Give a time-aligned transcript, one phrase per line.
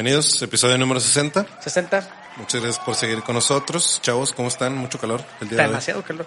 [0.00, 1.46] Bienvenidos, episodio número 60.
[1.58, 2.34] 60.
[2.36, 3.98] Muchas gracias por seguir con nosotros.
[4.02, 4.76] Chavos, ¿cómo están?
[4.76, 5.68] Mucho calor el día de hoy.
[5.70, 6.26] Demasiado calor.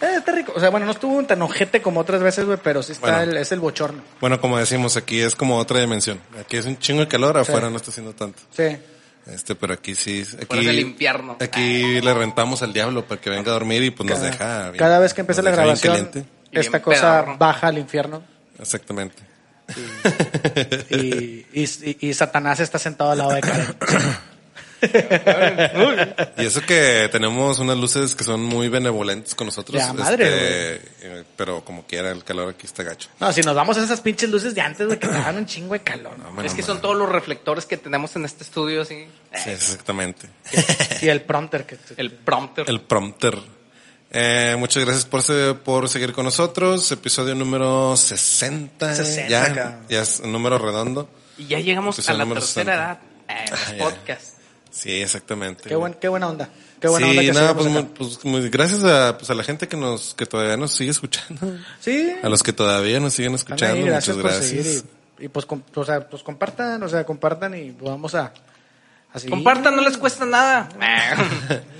[0.00, 0.54] Eh, está rico.
[0.56, 3.32] O sea, bueno, no estuvo tan ojete como otras veces, güey, pero sí está Bueno.
[3.32, 4.02] el, es el bochorno.
[4.22, 6.18] Bueno, como decimos, aquí es como otra dimensión.
[6.40, 8.40] Aquí es un chingo de calor, afuera no está haciendo tanto.
[8.56, 8.78] Sí.
[9.26, 10.24] Este, pero aquí sí.
[10.42, 11.36] Aquí, del infierno.
[11.40, 14.70] Aquí le rentamos al diablo para que venga a dormir y pues nos deja.
[14.70, 16.10] bien- Cada vez que empieza la grabación,
[16.52, 17.36] esta cosa pedorro.
[17.36, 18.22] baja al infierno
[18.58, 19.29] Exactamente.
[20.90, 23.76] Y, y, y- y Satanás está sentado al lado de Karen.
[26.38, 29.78] Y eso que tenemos unas luces que son muy benevolentes con nosotros.
[29.80, 33.08] Ya, madre, este, eh, pero como quiera, el calor aquí está gacho.
[33.20, 35.46] No, si nos vamos a esas pinches luces de antes, güey, que te dan un
[35.46, 36.16] chingo de calor.
[36.44, 36.66] es que man.
[36.66, 39.06] son todos los reflectores que tenemos en este estudio, sí.
[39.44, 40.28] Sí, exactamente.
[41.02, 42.68] Y el prompter que El prompter.
[42.68, 43.38] El prompter.
[44.12, 46.90] Eh, muchas gracias por, se- por seguir con nosotros.
[46.90, 48.94] Episodio número 60.
[48.94, 49.76] 60, ya, cabrón.
[49.88, 51.08] ya es un número redondo.
[51.38, 52.74] Y ya llegamos Episodio a la tercera 60.
[52.74, 52.98] edad.
[53.28, 53.84] Eh, los Ah, ya.
[53.84, 54.32] podcasts.
[54.70, 55.68] Sí, exactamente.
[55.68, 56.48] Qué, buen, qué buena onda.
[56.80, 59.68] Qué buena sí, onda que nada, pues, pues, muy- gracias a, pues, a la gente
[59.68, 61.58] que nos, que todavía nos sigue escuchando.
[61.80, 62.12] Sí.
[62.22, 64.64] A los que todavía nos siguen escuchando, ahí, gracias muchas por gracias.
[64.66, 64.84] seguir.
[65.20, 68.32] Y, y pues, com- o sea, pues compartan, o sea, compartan y vamos a...
[69.12, 69.28] Así.
[69.28, 70.68] Compartan, no les cuesta nada.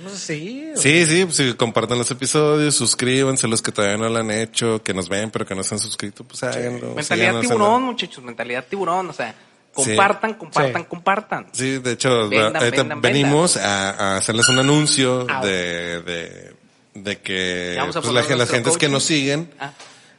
[0.03, 0.71] No sé, sí.
[0.75, 4.83] Sí, sí, pues sí, compartan los episodios, suscríbanse los que todavía no lo han hecho,
[4.83, 6.93] que nos ven pero que no se han suscrito, pues háganlo.
[6.93, 8.21] mentalidad tiburón, muchachos.
[8.23, 9.09] Mentalidad tiburón.
[9.09, 9.33] O sea,
[9.73, 10.87] compartan, compartan, Sí.
[10.89, 11.47] compartan.
[11.53, 15.45] Sí, de hecho, Vendan, ahorita vendan, venimos a, a hacerles un anuncio Au.
[15.45, 16.53] de, de,
[16.95, 18.91] de que pues, la- las gentes que coaching.
[18.91, 19.71] nos siguen, Ah.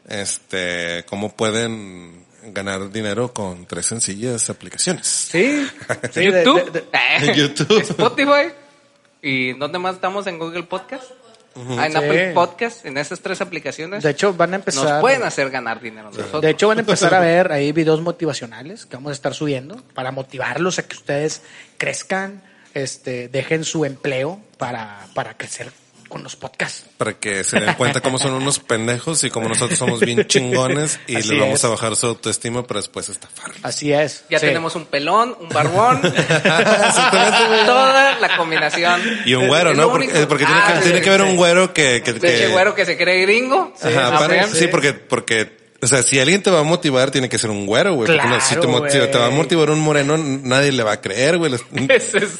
[0.08, 5.06] este, cómo pueden ganar dinero con tres sencillas aplicaciones.
[5.06, 5.66] Sí.
[6.12, 6.70] sí, YouTube.
[6.72, 7.80] de- de- Eh, YouTube.
[7.80, 8.52] Spotify.
[9.20, 10.26] ¿Y dónde más estamos?
[10.26, 11.04] En Google Podcast.
[11.78, 11.98] Ah, en Sí.
[11.98, 12.86] Apple Podcast.
[12.86, 14.02] En esas tres aplicaciones.
[14.02, 14.84] de hecho, van a empezar...
[14.84, 16.40] nos pueden hacer ganar dinero nosotros.
[16.42, 19.76] De hecho, van a empezar a ver ahí videos motivacionales que vamos a estar subiendo
[19.94, 21.42] para motivarlos a que ustedes
[21.76, 22.42] crezcan,
[22.74, 25.70] este, dejen su empleo para, para crecer
[26.12, 26.84] con los podcasts.
[26.98, 31.00] Para que se den cuenta cómo son unos pendejos y cómo nosotros somos bien chingones
[31.06, 31.64] y Así les vamos es.
[31.64, 33.58] a bajar su autoestima para después estafarlos.
[33.62, 34.24] Así es.
[34.28, 34.46] Ya Sí.
[34.46, 36.02] tenemos un pelón, un barbón.
[37.66, 39.00] toda la combinación.
[39.24, 39.90] Y un güero, ¿no?
[39.90, 41.28] Porque, porque tiene, Ah, que, sí, tiene que haber sí.
[41.28, 42.02] un güero que...
[42.04, 43.72] que, que- güero que se cree gringo.
[43.82, 44.58] Ajá, Ah, para- sí.
[44.58, 47.66] sí, porque, porque, o sea, si alguien te va a motivar, tiene que ser un
[47.66, 48.06] güero, güey.
[48.06, 51.52] Porque no, si, te, va a motivar un moreno, nadie le va a creer, güey.
[51.54, 51.64] Es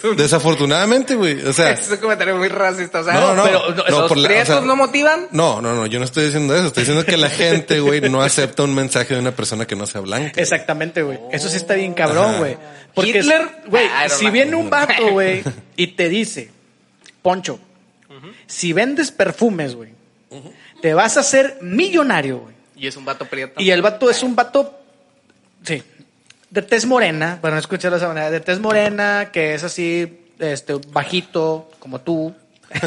[0.05, 1.45] un, Desafortunadamente, güey.
[1.45, 3.01] O sea, es un comentario muy racista.
[3.01, 5.27] O sea, No, no, pero no, los por la- o prietos sea- no motivan.
[5.33, 6.69] no, no, no, yo no estoy diciendo eso.
[6.69, 9.87] Estoy diciendo que la gente, güey, no acepta un mensaje de una persona que no
[9.87, 10.41] sea blanca.
[10.41, 11.19] Exactamente, güey.
[11.33, 12.57] Eso sí está bien cabrón, güey.
[12.95, 15.43] Porque, Hitler, güey, ah, si viene un vato, güey,
[15.75, 16.51] y te dice,
[17.23, 17.59] Poncho,
[18.47, 19.91] si vendes perfumes, güey,
[20.81, 22.62] te vas a hacer millonario, güey.
[22.83, 23.61] Y es un vato prieto.
[23.63, 24.77] Y el vato es un vato,
[25.65, 25.81] sí,
[26.51, 30.19] de tez morena, para no escucharlo de esa manera, de tez morena, que es así,
[30.41, 32.35] este, bajito, como tú.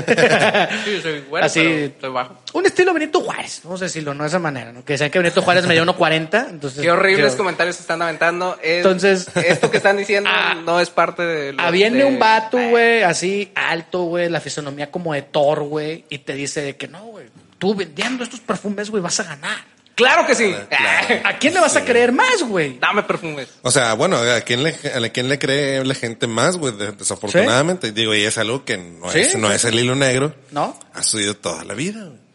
[0.84, 2.36] Sí, soy güero, Así- pero soy bajo.
[2.54, 4.84] Un estilo Benito Juárez, vamos a decirlo, no de esa manera, ¿no?
[4.84, 6.82] Que decían que Benito Juárez medía 1.40, entonces...
[6.82, 8.58] Qué horribles yo- comentarios se están aventando.
[8.62, 10.56] Es- Entonces- esto que están diciendo Ah.
[10.66, 14.42] no es parte de los Ah, viene de- un vato, güey, así alto, güey, la
[14.42, 17.28] fisonomía como de Thor, güey, y te dice de que no, güey,
[17.60, 19.75] tú vendiendo estos perfumes, güey, vas a ganar.
[19.96, 20.54] Claro que sí.
[20.70, 21.22] Claro.
[21.24, 22.78] ¿A quién le vas a creer más, güey?
[22.80, 23.48] Dame perfumes.
[23.62, 26.76] O sea, bueno, ¿a quién le, a quién le cree la gente más, güey?
[26.76, 27.92] De- Desafortunadamente.
[27.94, 30.36] Digo, y es algo que no, Sí, es, no sí, es el hilo negro.
[30.52, 30.78] ¿No?
[30.94, 32.26] Ha sucedido toda la vida, güey.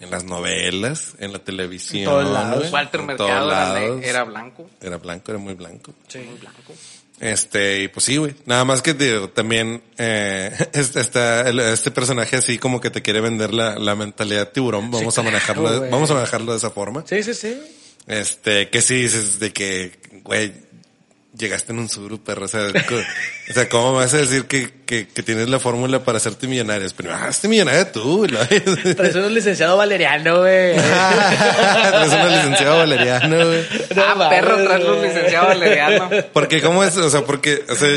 [0.00, 1.98] En las novelas, en la televisión.
[2.00, 2.70] En todos lados.
[2.72, 4.00] Walter en Mercado todos era, lados.
[4.00, 4.70] ne- era blanco.
[4.80, 5.92] Era blanco, era muy blanco.
[6.14, 6.72] Muy blanco.
[7.20, 8.34] Este, y pues sí, güey.
[8.46, 11.00] Nada más que digo, también, eh, este,
[11.72, 14.90] este personaje así como que te quiere vender la, la mentalidad tiburón.
[14.90, 17.04] Vamos a manejarlo, vamos a manejarlo de esa forma.
[17.06, 17.60] Sí, sí, sí.
[18.06, 19.92] Este, que sí dices de que,
[20.24, 20.52] güey,
[21.40, 22.44] llegaste en un suru, perro.
[22.44, 26.18] O sea, o sea, ¿cómo vas a decir que, que, que tienes la fórmula para
[26.18, 26.86] hacerte millonario?
[26.96, 28.60] Pero, ah, hazte millonario tú, güey.
[28.94, 30.70] Traes un licenciado valeriano, güey.
[30.76, 33.66] Eres un licenciado valeriano, güey.
[33.96, 34.90] No ah, perro tras güey.
[34.90, 36.10] los licenciados valeriano.
[36.32, 37.88] Porque cómo es, o sea, porque, o sea,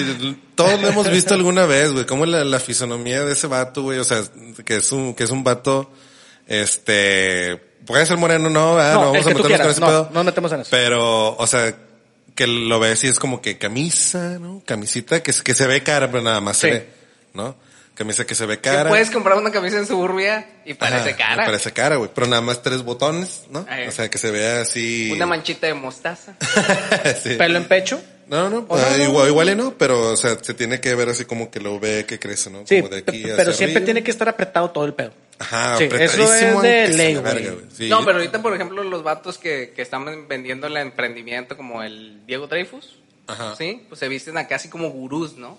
[0.56, 4.00] todos lo hemos visto alguna vez, güey, cómo la, la fisonomía de ese vato, güey,
[4.00, 4.24] o sea,
[4.66, 5.92] que es un, que es un vato,
[6.48, 8.94] este, puede ser moreno, no, ¿verdad?
[8.94, 10.10] No, no, vamos a meternos con ese no, pedo.
[10.13, 10.69] no metemos en eso.
[10.72, 11.75] Pero, o sea,
[12.36, 14.62] que lo ves y es como que camisa, ¿no?
[14.66, 16.88] Camisita que, que se ve cara, pero nada más se ve,
[17.34, 17.56] ¿no?
[17.96, 18.90] Camisa que se ve cara.
[18.90, 21.46] puedes comprar una camisa en suburbia y parece Ajá, cara.
[21.46, 22.10] Parece cara, güey.
[22.14, 23.68] Pero nada más tres botones, ¿no?
[23.70, 23.88] Ay.
[23.88, 25.12] O sea, que se vea así.
[25.12, 26.36] Una manchita de mostaza.
[27.22, 27.36] Sí.
[27.36, 28.02] Pelo en pecho.
[28.28, 29.04] No, no, ¿O no, ah, no?
[29.04, 31.80] igual, igual y no, pero, o sea, se tiene que ver así como que lo
[31.80, 32.66] ve que crece, ¿no?
[32.66, 33.86] Sí, como de aquí hacia pero siempre arriba.
[33.86, 35.12] tiene que estar apretado todo el pedo.
[35.40, 37.90] Ajá, Sí, eso es de ley, verga, Sí.
[37.90, 42.26] No, pero ahorita, por ejemplo, los vatos que, que están vendiendo el emprendimiento como el
[42.26, 42.96] Diego Dreyfus.
[43.28, 43.56] Ajá.
[43.58, 43.84] ¿sí?
[43.88, 45.52] Pues se visten acá así como gurús, ¿no?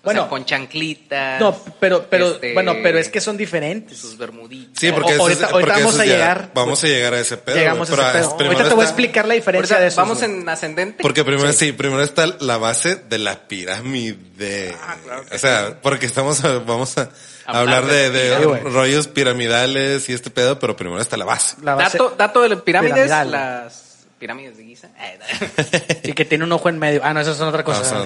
[0.00, 0.20] O Bueno.
[0.22, 1.40] sea, con chanclitas.
[1.40, 3.98] No, pero, pero, este, bueno, pero es que son diferentes.
[3.98, 4.78] Sus bermuditas.
[4.78, 7.14] Sí, porque O- ahorita- es, ahorita porque vamos a ya- llegar, Vamos pues, a llegar
[7.14, 7.56] a ese pedo.
[7.56, 8.36] Llegamos a ese pero pedo.
[8.36, 10.00] primero Ahorita te voy a explicar la diferencia Ahorita de eso.
[10.00, 11.02] Vamos en ascendente.
[11.02, 11.72] Porque primero sí.
[11.72, 14.74] primero está la base de la pirámide.
[14.80, 17.10] Ah, claro o sea, porque estamos a- vamos a
[17.56, 21.56] Hablar hablar de, de rollos piramidales y este pedo, pero primero está la base.
[21.62, 23.30] La base- Dato, dato de las pirámides, Piramidal.
[23.30, 23.84] las
[24.18, 24.88] pirámides de Giza.
[24.98, 27.00] Eh, y que tiene un ojo en medio.
[27.04, 28.04] Ah, no, eso es otra cosa.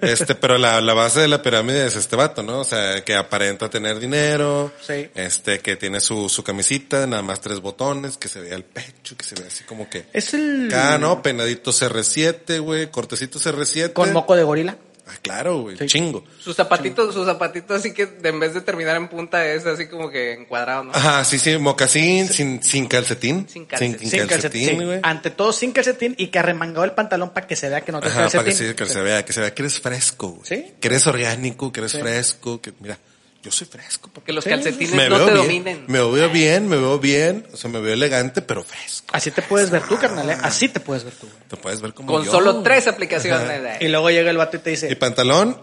[0.00, 2.60] Este, pero la, la base de la pirámide es este vato, ¿no?
[2.60, 5.10] O sea, que aparenta tener dinero, Sí.
[5.14, 9.16] este, que tiene su, su camisita, nada más tres botones, que se vea el pecho,
[9.18, 11.20] que se vea así como que es el acá, ¿no?
[11.22, 13.92] Penadito CR7, güey, cortecito CR7.
[13.92, 14.76] con moco de gorila.
[15.06, 15.86] Ah, claro, güey, Sí.
[15.86, 16.24] chingo.
[16.38, 19.86] Sus zapatitos, sus zapatitos así que de- en vez de terminar en punta es así
[19.86, 20.92] como que encuadrado, ¿no?
[20.94, 23.46] Ajá, sí, sí, mocasín, sin, sin calcetín.
[23.48, 24.08] Sin calcetín.
[24.10, 24.82] Sin calcetín.
[24.84, 25.00] güey.
[25.02, 28.00] Ante todo sin calcetín y que arremangado el pantalón para que se vea que no
[28.00, 28.68] te Ajá, para que, calcetín.
[28.68, 30.46] sí, que se vea, que se vea que eres fresco, güey.
[30.46, 30.72] Sí.
[30.80, 32.98] Que eres orgánico, que eres fresco, que, mira,
[33.44, 34.24] yo soy fresco, papá.
[34.24, 35.84] Que los Sí, calcetines Me no veo te bien, dominen.
[35.86, 39.08] me veo bien, me veo bien, o sea, me veo elegante, pero fresco.
[39.12, 40.30] Así te puedes ver tú, carnal.
[40.30, 40.36] ¿eh?
[40.42, 41.28] Así te puedes ver tú.
[41.48, 42.30] Te puedes ver como Con yo.
[42.30, 43.82] solo tres aplicaciones.
[43.82, 45.60] Y luego llega el vato y te Y dice, pantalón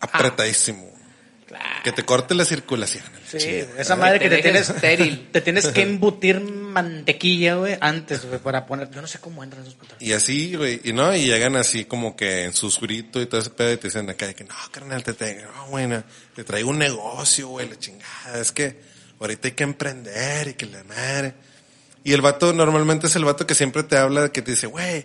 [0.00, 0.91] apretadísimo.
[1.52, 1.82] Claro.
[1.84, 3.04] Que te corte la circulación.
[3.28, 5.28] Sí, esa madre que te te tienes, estéril.
[5.32, 9.62] te tienes que embutir mantequilla, güey, antes, güey, para poner, yo no sé cómo entran
[9.62, 10.08] esos pantalones.
[10.08, 13.50] Y así, güey, y no, y llegan así como que en susurrito y todo ese
[13.50, 16.02] pedo y te dicen acá de que no, carnal, te, te, no, güey, no,
[16.34, 18.80] te traigo un negocio, güey, la chingada, es que
[19.20, 21.34] ahorita hay que emprender y que la madre.
[22.02, 25.04] Y el vato normalmente es el vato que siempre te habla, que te dice, güey,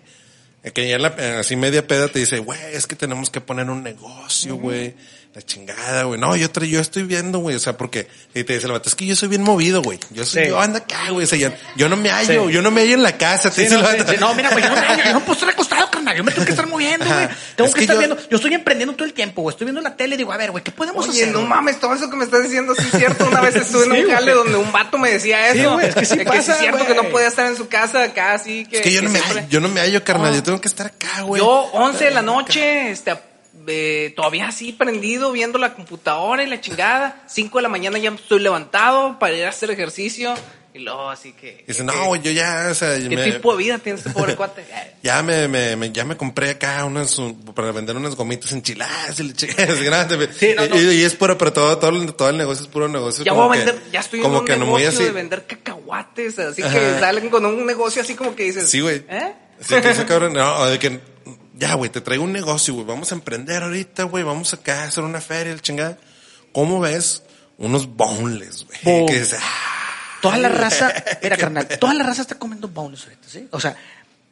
[0.72, 1.08] que ya en la,
[1.38, 4.94] así media peda te dice, güey, es que tenemos que poner un negocio, güey,
[5.34, 6.18] la chingada, güey.
[6.18, 8.94] No, yo, yo estoy viendo, güey, o sea, porque, y te dice el vato, es
[8.96, 10.00] que yo soy bien movido, güey.
[10.10, 10.48] Yo soy, Sí.
[10.48, 12.52] yo ando acá, güey, o sea, yo, yo no me hallo, Sí.
[12.54, 14.10] yo no me hallo en la casa, te Sí, dice no, el vato.
[14.12, 16.16] sí, no, mira, güey, yo no, me- yo no puedo estar acostado, carnal.
[16.16, 17.28] Yo me tengo que estar moviendo, güey.
[17.54, 18.16] Tengo Es que, que estar yo- viendo.
[18.28, 19.52] Yo estoy emprendiendo todo el tiempo, güey.
[19.52, 21.32] Estoy viendo la tele y digo, a ver, güey, ¿qué podemos Oye, hacer?
[21.34, 23.26] no mames, todo eso que me estás diciendo sí es cierto.
[23.28, 25.74] Una vez estuve en Sí, un jale donde un vato me decía Sí, eso.
[25.74, 28.32] güey, es que sí pasa, es cierto que no podía estar en su casa acá,
[28.32, 28.78] así que...
[28.78, 30.36] Es que yo no me hallo, yo no me hallo, carnal, No.
[30.36, 31.40] yo tengo que estar acá, güey.
[31.40, 33.14] Yo, 11 de la noche, este,
[33.68, 37.22] eh, todavía así prendido, viendo la computadora y la chingada.
[37.28, 40.34] 5 de la mañana ya estoy levantado para ir a hacer ejercicio.
[40.74, 41.64] Y luego así que...
[41.66, 44.36] Dice, que- no, yo ya, o sea, ¿Qué me- tipo de vida tiene este pobre
[44.36, 44.64] cuate?
[45.02, 49.18] Ya me, me, me- ya me compré acá unas, un- para vender unas gomitas enchiladas
[49.18, 50.28] y chingada, es grande.
[50.38, 50.76] Sí, no, no.
[50.80, 53.24] Y, y es puro, pero todo, todo, el- todo el negocio es puro negocio.
[53.24, 55.04] Ya como voy a que- vender, ya estoy en un que no negocio así.
[55.04, 58.70] de vender cacahuates, así que salen con un negocio así como que dices...
[58.70, 59.02] Sí, güey.
[59.08, 59.32] ¿Eh?
[59.60, 61.00] Sí, que ese cabrón, no, de que,
[61.58, 64.84] ya, güey, te traigo un negocio, güey, vamos a emprender ahorita, güey, vamos acá a
[64.84, 65.98] hacer una feria, el chingada.
[66.52, 67.22] ¿Cómo ves?
[67.58, 69.06] Unos boneless, güey.
[69.06, 69.90] Que ah,
[70.22, 73.48] Toda la raza, mira, carnal, toda la raza está comiendo boneless ahorita, ¿sí?
[73.50, 73.76] O sea,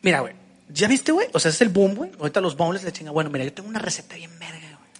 [0.02, 0.34] mira, güey,
[0.69, 1.28] ¿ya viste, güey?
[1.32, 2.11] O sea, es el boom, güey.
[2.19, 3.12] Ahorita los boneless le chingan.
[3.12, 4.90] Bueno, mira, yo tengo una receta bien verga, güey.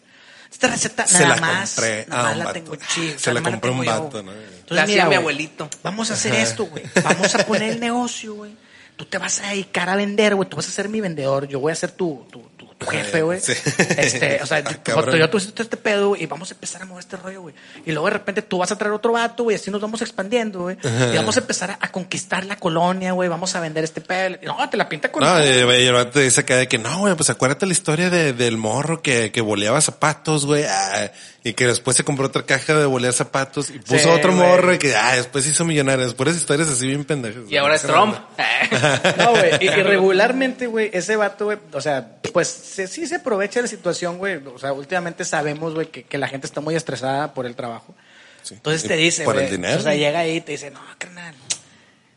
[0.51, 2.55] Esta receta Se nada la más, compré nada a más un la vato.
[2.61, 3.19] tengo chida.
[3.19, 4.23] Se la compré a un yo, vato.
[4.23, 4.33] ¿no?
[4.33, 5.69] Entonces, La mira, mi abuelito.
[5.83, 6.83] Vamos a hacer esto, güey.
[7.05, 8.57] Vamos a poner el negocio, güey.
[8.97, 10.49] Tú te vas a dedicar a vender, güey.
[10.49, 11.47] Tú vas a ser mi vendedor.
[11.47, 13.41] Yo voy a ser tu, tu, tu, tu jefe, güey.
[13.41, 13.53] Sí.
[13.99, 15.19] Este, o sea, yo, Cabrón.
[15.19, 17.55] yo tú hiciste este pedo y vamos a empezar a mover este rollo, güey.
[17.85, 20.63] Y luego de repente tú vas a traer otro vato, güey, así nos vamos expandiendo,
[20.63, 20.79] güey.
[21.13, 23.29] Y vamos a empezar a, a conquistar la colonia, güey.
[23.29, 24.39] Vamos a vender este pedo.
[24.43, 25.23] No, te la pinta con...
[25.23, 28.33] No, y el te dice acá de que no, güey, pues acuérdate la historia de,
[28.33, 31.11] del morro que, que boleaba zapatos, güey, ah,
[31.49, 34.75] y que después se compró otra caja de bolear zapatos y puso Sí, otro morro
[34.75, 36.13] y que, ah, después se hizo millonario.
[36.17, 37.43] Puras historias así bien pendejas.
[37.49, 38.17] Y ahora es Trump.
[39.19, 39.53] No, güey.
[39.61, 43.63] Y, y regularmente, güey, ese vato, güey, o sea, pues se- sí se aprovecha de
[43.63, 44.39] la situación, güey.
[44.47, 47.95] O sea, últimamente sabemos, güey, que, que la gente está muy estresada por el trabajo.
[48.43, 48.55] Sí.
[48.55, 49.53] Entonces te dice, por el güey.
[49.53, 49.79] dinero.
[49.79, 51.35] O sea, llega ahí y te dice, no, carnal,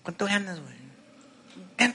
[0.01, 0.75] ¿cuánto ganas, güey?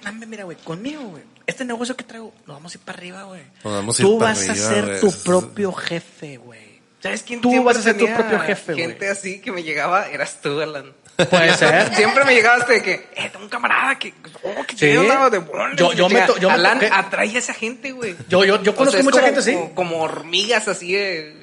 [0.05, 1.23] Dame, Mira, güey, conmigo, güey.
[1.47, 3.43] Este negocio que traigo, nos vamos a ir para arriba, güey.
[3.65, 6.74] Nos vamos a ir Tú vas a ser tu propio jefe, güey.
[7.05, 8.87] ¿Sabes quién Tú vas a ser tu propio jefe, güey.
[8.87, 10.91] Gente así que me llegaba, eras tú, Alan.
[11.29, 11.95] Puede ser.
[11.95, 14.79] Siempre me llegabas de que, eh, tengo un camarada que, oh, que Sí.
[14.87, 16.27] tiene una de bolas, Yo- yo me chinga.
[16.27, 18.17] to- yo me Alan toqué- atrae a esa gente, güey.
[18.29, 19.53] Yo, yo, yo O conozco sea, mucha como- gente así.
[19.53, 21.37] Como, como hormigas así, eh,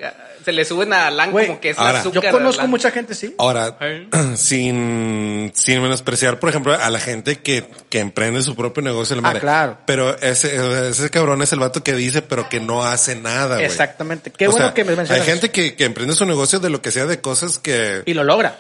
[0.44, 2.32] se le suben a Alan Güey, como que es ahora, el Yo azúcar.
[2.32, 3.34] conozco mucha gente así.
[3.38, 3.78] Ahora,
[4.36, 9.16] sin, sin menospreciar, por ejemplo, a la gente que, que emprende su propio negocio.
[9.20, 9.40] Ah, madre.
[9.40, 9.78] claro.
[9.86, 13.66] Pero ese, ese cabrón es el vato que dice, pero que no hace nada, güey.
[13.68, 14.32] Exactamente.
[14.32, 15.26] Qué O bueno sea, que me mencionas.
[15.26, 18.14] Hay gente que, que emprende su negocio de lo que sea, de cosas que Y
[18.14, 18.60] lo logra.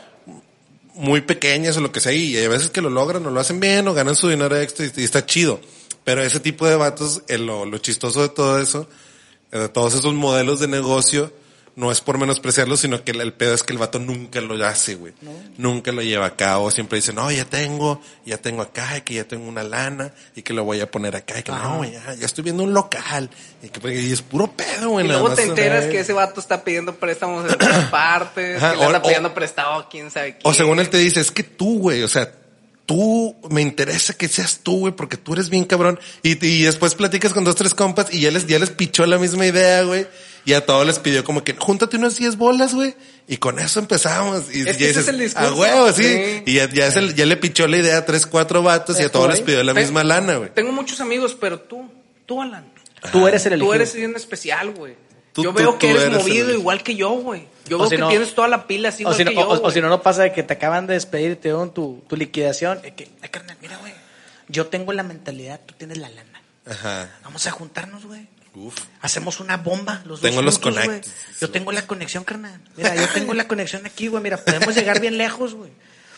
[0.93, 3.60] muy pequeñas o lo que sea, y hay veces que lo logran o lo hacen
[3.60, 5.60] bien o ganan su dinero extra y, y está chido.
[6.03, 8.88] Pero ese tipo de vatos, lo, lo chistoso de todo eso,
[9.51, 11.31] eh, de todos esos modelos de negocio,
[11.75, 14.96] no es por menospreciarlo, sino que el, pedo es que el vato nunca lo hace,
[14.96, 15.13] güey.
[15.58, 16.70] Nunca lo lleva a cabo.
[16.70, 20.42] Siempre dice, no, ya tengo, ya tengo acá, y que ya tengo una lana, y
[20.42, 23.30] que lo voy a poner acá, y que no, ya, ya estoy viendo un local.
[23.63, 25.06] Y que y es puro pedo, güey.
[25.06, 28.78] Y luego te enteras que ese vato está pidiendo préstamos en otras partes, Ajá, que
[28.78, 30.42] le o- anda o- pidiendo prestado quién sabe quién.
[30.44, 32.34] O según él te dice, es que tú, güey, o sea,
[32.86, 35.98] tú, me interesa que seas tú, güey, porque tú eres bien cabrón.
[36.24, 39.18] Y, y después platicas con dos, tres compas y ya les, ya les pichó la
[39.18, 40.06] misma idea, güey.
[40.45, 42.95] Y a todos les pidió como que, júntate unas 10 bolas, güey.
[43.27, 44.53] Y con eso empezamos.
[44.53, 45.48] Y Es que ya ese es el discurso.
[45.50, 46.03] A huevo, sí.
[46.03, 46.43] Sí.
[46.48, 49.03] Y ya, ya, es el- ya le pichó la idea a tres, cuatro vatos y
[49.03, 50.50] a todos les pidió la misma lana, güey.
[50.53, 51.89] Tengo muchos amigos, pero tú,
[52.25, 52.65] tú, Alan.
[53.12, 53.69] Tú eres el elegido.
[53.69, 54.95] Tú eres bien especial, güey.
[55.33, 57.48] Tú- Yo veo tú que eres, movido igual que yo, güey.
[57.67, 59.29] Yo O veo si que no- tienes toda la pila así O igual si, no,
[59.31, 61.43] que yo, o- si no, no pasa de que te acaban de despedir y te
[61.50, 62.79] dieron tu, tu liquidación.
[62.83, 63.93] eh, que, ay, carnal, mira, güey.
[64.50, 66.41] Yo tengo la mentalidad, tú tienes la lana.
[66.65, 67.10] Ajá.
[67.24, 68.27] Vamos a juntarnos, güey.
[68.53, 68.75] Uf.
[69.01, 70.86] Hacemos una bomba, los Tengo dos los juntos, güey.
[70.88, 71.12] connects.
[71.39, 72.60] Yo tengo la conexión, carnal.
[72.75, 74.22] Mira, yo tengo la conexión aquí, güey.
[74.22, 75.72] Mira, podemos llegar bien lejos, güey.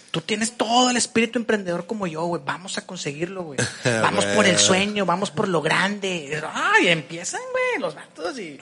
[0.09, 2.41] Tú tienes todo el espíritu emprendedor como yo, güey.
[2.45, 3.59] Vamos a conseguirlo, güey.
[3.83, 6.41] Vamos por el sueño, vamos por lo grande.
[6.53, 8.59] Ay, empiezan, güey, los vatos y...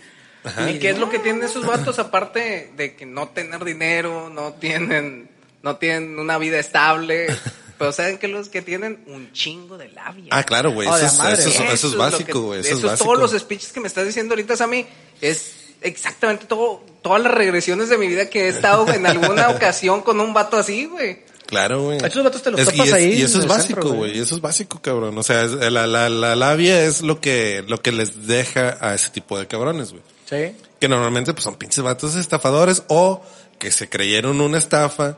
[0.67, 4.53] ¿Y qué es lo que tienen esos vatos aparte de que no tener dinero, no
[4.53, 5.29] tienen,
[5.61, 7.27] no tienen una vida estable?
[7.81, 10.27] Pero saben que los que tienen un chingo de labia.
[10.31, 10.87] Ah, claro, güey.
[10.87, 12.59] Oh, Eso, eso es- Eso eso es básico, güey.
[12.61, 13.05] Eso es Eso es básico.
[13.13, 14.85] todos los speeches que me estás diciendo ahorita, Sammy.
[15.19, 20.01] Es exactamente todo, todas las regresiones de mi vida que he estado en alguna ocasión
[20.01, 21.23] con un vato así, güey.
[21.47, 21.97] Claro, güey.
[21.97, 23.97] Esos vatos te los Es- topas y es- ahí Y eso es básico, güey.
[24.11, 24.19] güey.
[24.19, 25.17] Eso es básico, cabrón.
[25.17, 28.93] O sea, es- la, la, la labia es lo que, lo que les deja a
[28.93, 30.03] ese tipo de cabrones, güey.
[30.29, 30.55] Sí.
[30.79, 33.21] Que normalmente pues son pinches vatos estafadores o
[33.59, 35.17] que se creyeron una estafa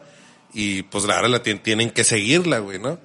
[0.53, 2.99] y pues ahora la tien- tienen que seguirla, güey, ¿no?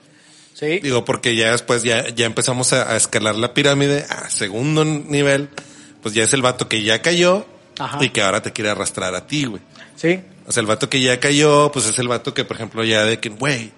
[0.54, 0.80] Sí.
[0.80, 5.48] Digo, porque ya después ya, ya empezamos a, a escalar la pirámide a segundo nivel,
[6.02, 7.46] pues ya es el vato que ya cayó
[7.78, 8.04] Ajá.
[8.04, 9.62] y que ahora te quiere arrastrar a ti, güey.
[9.96, 10.20] Sí.
[10.46, 13.04] O sea, el vato que ya cayó, pues es el vato que, por ejemplo, ya
[13.04, 13.70] de que, güey,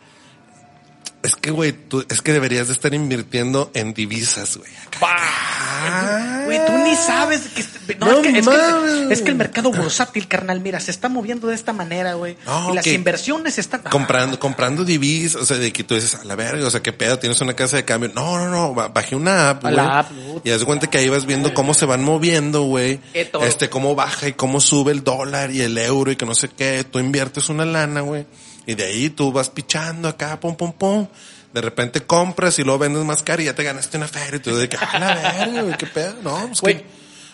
[1.22, 4.70] es que, güey, tú, es que deberías de estar invirtiendo en divisas, güey.
[5.02, 6.42] Ah.
[6.46, 7.64] Güey, tú ni sabes que...
[7.98, 11.08] No, No es, que, es, que, es que el mercado bursátil, carnal, mira, se está
[11.08, 12.36] moviendo de esta manera, güey.
[12.46, 13.82] No, y las inversiones están...
[13.82, 16.92] Comprando, comprando divisas, o sea, de que tú dices, a la verga, o sea, qué
[16.92, 18.10] pedo, tienes una casa de cambio.
[18.14, 19.76] No, no, no, ba- bajé una app, A güey.
[19.76, 20.10] la app.
[20.44, 23.00] Y haz cuenta que ahí vas viendo cómo se van moviendo, güey.
[23.14, 23.44] Eh, todo.
[23.44, 26.48] Este, cómo baja y cómo sube el dólar y el euro y que no sé
[26.48, 26.84] qué.
[26.88, 28.26] Tú inviertes una lana, güey.
[28.66, 31.06] Y de ahí tú vas pichando acá, pum, pum, pum.
[31.52, 34.36] De repente compras y luego vendes más caro y ya te ganaste una feria.
[34.36, 36.14] Y tú de que, a la verga, güey, qué pedo.
[36.22, 36.76] No, pues Güey.
[36.78, 36.84] que,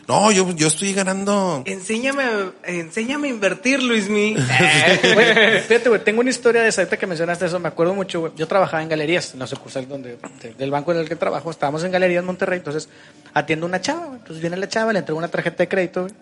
[0.08, 1.62] no, yo, yo estoy ganando.
[1.66, 2.22] Enséñame,
[2.64, 4.34] enséñame a invertir, Luismi.
[5.14, 8.20] Güey, fíjate, güey, tengo una historia de esa ahorita que mencionaste eso, me acuerdo mucho,
[8.20, 8.32] güey.
[8.36, 11.50] Yo trabajaba en galerías, en la sucursal donde, de- del banco en el que trabajo,
[11.50, 12.88] estábamos en galerías en Monterrey, entonces
[13.34, 14.18] atiendo a una chava, güey.
[14.18, 16.14] Entonces viene la chava, le entrego una tarjeta de crédito, güey.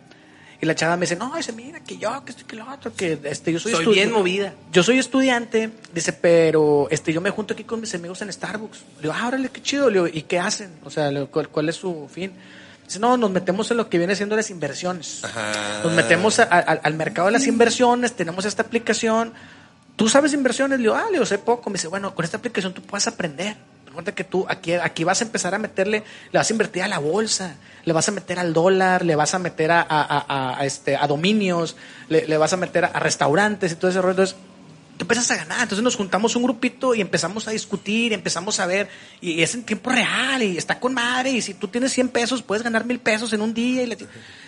[0.65, 2.93] Y la chava me dice, no, dice, mira, que yo, que esto, que lo otro,
[2.95, 4.55] que este, yo soy Soy bien movida.
[4.73, 8.79] Yo soy estudiante, dice, pero este, yo me junto aquí con mis amigos en Starbucks.
[8.97, 9.91] Le digo, ah, órale, qué chido.
[9.91, 10.71] Le digo, ¿y qué hacen?
[10.85, 12.33] O sea, digo, ¿cuál, cuál es su fin?
[12.87, 15.23] Dice, no, nos metemos en lo que viene siendo las inversiones.
[15.25, 15.83] Ajá.
[15.85, 19.33] Nos metemos a- a- al mercado de las inversiones, tenemos esta aplicación.
[19.97, 20.79] ¿Tú sabes inversiones?
[20.79, 21.69] Le digo, ah, le digo, sé poco.
[21.71, 23.57] Me dice, bueno, con esta aplicación tú puedes aprender.
[23.95, 26.89] Recuerda que tú aquí, aquí vas a empezar a meterle, le vas a invertir a
[26.89, 29.87] la bolsa, le vas a meter al dólar, le vas a meter a, a-
[30.27, 31.77] a- a, este, a dominios,
[32.09, 34.11] le, le vas a meter a, a restaurantes y todo ese rollo.
[34.11, 34.35] Entonces,
[34.97, 35.63] tú empiezas a ganar.
[35.63, 38.89] Entonces nos juntamos un grupito y empezamos a discutir, y empezamos a ver,
[39.21, 42.43] y es en tiempo real, y está con madre, y si tú tienes 100 pesos,
[42.43, 43.97] puedes ganar mil pesos en un día, y le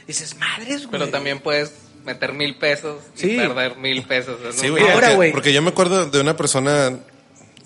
[0.09, 0.91] dices, madres, güey.
[0.91, 1.73] Pero también puedes
[2.05, 4.39] meter mil pesos y perder mil pesos.
[4.57, 4.83] Sí, un güey.
[4.85, 4.93] día.
[4.93, 5.33] Ahora, porque- güey.
[5.33, 6.93] Porque yo me acuerdo de una persona,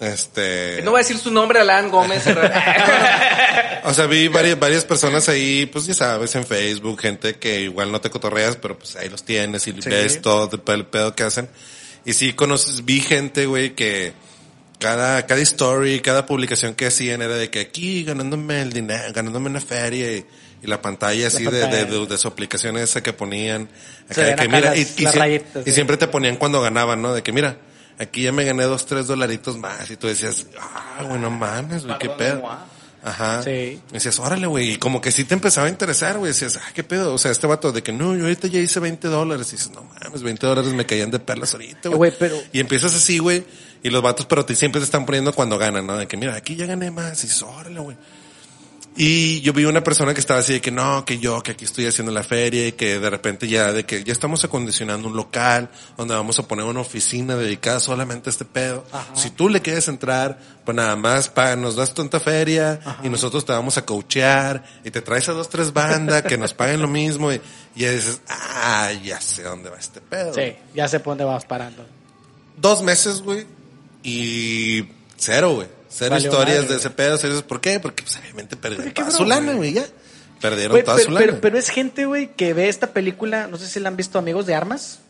[0.00, 0.80] este...
[0.82, 2.24] No voy a decir su nombre, Alan Gómez.
[3.84, 7.90] O sea, vi varias, varias personas ahí, pues ya sabes, en Facebook, gente que igual
[7.90, 9.88] no te cotorreas, pero pues ahí los tienes y Sí.
[9.88, 11.48] ves todo el pe- el pedo que hacen.
[12.04, 14.12] Y sí conoces, vi gente, güey, que
[14.78, 19.48] cada, cada story, cada publicación que hacían era de que aquí ganándome el dinero, ganándome
[19.48, 20.26] una feria y,
[20.62, 21.84] y la pantalla así de, pantalla.
[21.86, 23.70] de, de- de su aplicación esa que ponían.
[24.10, 25.74] Acá, de que mira, las- y, y las rayitas, y sí.
[25.74, 27.14] siempre te ponían cuando ganaban, ¿no?
[27.14, 27.56] De que mira,
[28.00, 31.84] aquí ya me gané dos, tres dolaritos más y tú decías, ah, güey, no mames,
[31.84, 32.42] güey, qué ¿Para dónde pedo.
[32.48, 32.66] va?
[33.02, 33.42] Ajá.
[33.42, 33.80] Sí.
[33.88, 34.72] Y decías, órale, güey.
[34.72, 36.32] Y como que sí te empezaba a interesar, güey.
[36.32, 37.14] Decías, ah, qué pedo.
[37.14, 39.48] O sea, este vato de que no, yo ahorita ya hice 20 dólares.
[39.48, 41.96] Y dices, no mames, 20 dólares me caían de perlas ahorita, güey.
[41.96, 43.42] Güey, pero- Y empiezas así, güey.
[43.82, 45.96] Y los vatos, pero te, siempre te están poniendo cuando ganan, ¿no?
[45.96, 47.18] De que mira, aquí ya gané más.
[47.24, 47.96] Y dices, órale, güey.
[48.96, 51.64] Y yo vi una persona que estaba así de que no, que yo, que aquí
[51.64, 55.16] estoy haciendo la feria y que de repente ya, de que ya estamos acondicionando un
[55.16, 58.84] local donde vamos a poner una oficina dedicada solamente a este pedo.
[59.14, 63.44] Si tú le quieres entrar, pues nada más pa, nos das tanta feria y nosotros
[63.44, 66.88] te vamos a coachear y te traes a dos, tres bandas que nos paguen lo
[66.88, 67.40] mismo y,
[67.76, 70.34] y ya dices, ah, ya sé dónde va este pedo.
[70.34, 71.86] Sí, ya sé por dónde vas parando.
[72.56, 73.46] Dos meses, güey,
[74.02, 74.84] y
[75.16, 75.79] cero, güey.
[75.92, 77.16] Cero Valió historias madre, de ese pedo.
[77.18, 77.80] cero- ¿Por qué?
[77.80, 79.72] Porque pues, obviamente perdieron Porque toda su lana, güey.
[79.72, 79.84] ya.
[80.40, 81.26] Perdieron Güey, toda pero, su lana.
[81.26, 84.18] pero, pero es gente, güey, que ve esta película, no sé si la han visto
[84.18, 85.00] amigos de armas.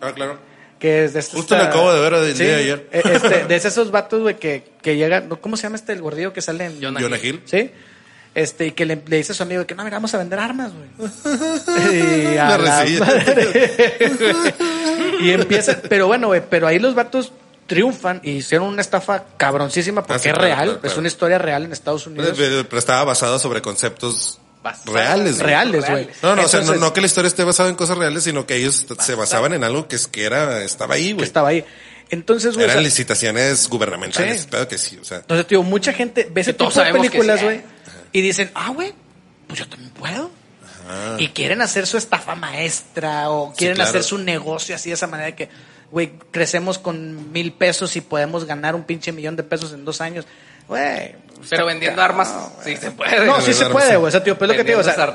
[0.00, 0.38] Ah, claro.
[0.78, 2.88] Que es de esta- Justo la acabo de ver el Sí, día de ayer.
[2.92, 5.28] eh, Este, de esos vatos, güey, que, que llegan.
[5.40, 7.42] ¿cómo se llama este el gordillo que sale en Jonah Jonah Hill.
[7.44, 7.70] ¿Sí?
[8.34, 10.38] Este, y que le, le dice a su amigo que no, mira, vamos a vender
[10.40, 11.10] armas, güey.
[11.92, 12.36] y,
[15.24, 17.32] y empieza, pero bueno, güey, pero ahí los vatos
[17.66, 21.08] triunfan y hicieron una estafa cabroncísima porque Ah, sí, es claro, real, claro, es una
[21.08, 22.36] historia real en Estados Pero, Unidos.
[22.38, 25.34] pero- pero estaba basado sobre conceptos Basado reales.
[25.36, 25.46] güey.
[25.46, 26.08] Reales, güey.
[26.22, 28.46] No, no, o sea, no, no que la historia esté basada en cosas reales, sino
[28.46, 31.24] que ellos se basaban en algo que, es, que era, estaba ahí, que güey.
[31.26, 31.64] estaba ahí.
[32.10, 34.46] Entonces, güey, o Eran sea, licitaciones gubernamentales, Sí.
[34.48, 35.18] claro que sí, o sea.
[35.18, 37.64] entonces, tío, mucha gente ve ese tipo de películas, sí, güey, ¿eh?
[38.12, 38.92] y dicen, ah, güey,
[39.46, 40.30] pues yo también puedo.
[41.18, 43.88] Y quieren hacer su estafa maestra o Sí, quieren claro.
[43.88, 45.48] hacer su negocio así de esa manera de que,
[45.90, 50.00] güey, crecemos con mil pesos y podemos ganar un pinche millón de pesos en dos
[50.00, 50.26] años.
[50.66, 51.14] Güey.
[51.50, 52.74] Pero vendiendo armas, güey.
[52.76, 53.26] sí se puede.
[53.26, 54.08] No, sí se puede, güey.
[54.08, 55.06] O sea, tío, pero es lo que te digo, o sea,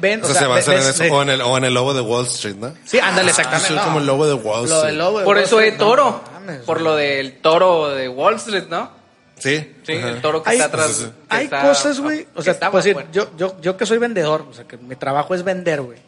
[0.00, 1.92] ven, O sea, se basan en ves- eso, o en, el, o en el lobo
[1.92, 2.72] de Wall Street, ¿no?
[2.84, 3.68] Sí, ándale, exactamente.
[3.68, 3.84] Soy no.
[3.84, 4.84] como el lobo de Wall Lo Street.
[4.86, 6.24] del lobo de Por Wall eso de Street, no toro.
[6.32, 8.90] mames, por lo del toro de Wall Street, ¿no?
[9.38, 9.74] Sí.
[9.82, 10.08] Sí, Ajá.
[10.08, 10.86] el toro que Hay, está atrás.
[10.92, 11.10] sí, sí.
[11.28, 12.26] que hay está- cosas, güey.
[12.34, 15.34] O sea, pues, decir, yo, yo, yo que soy vendedor, o sea, que mi trabajo
[15.34, 15.98] es vender, güey.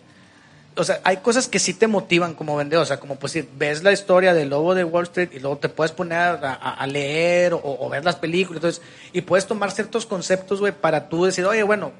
[0.78, 2.82] O sea, hay cosas que sí te motivan como vendedor.
[2.84, 5.58] O sea, como pues decir, ves la historia del lobo de Wall Street y luego
[5.58, 8.58] te puedes poner a, leer o, o ver las películas.
[8.58, 8.82] Entonces,
[9.12, 11.92] y puedes tomar ciertos conceptos, güey, para tú decir, oye, bueno,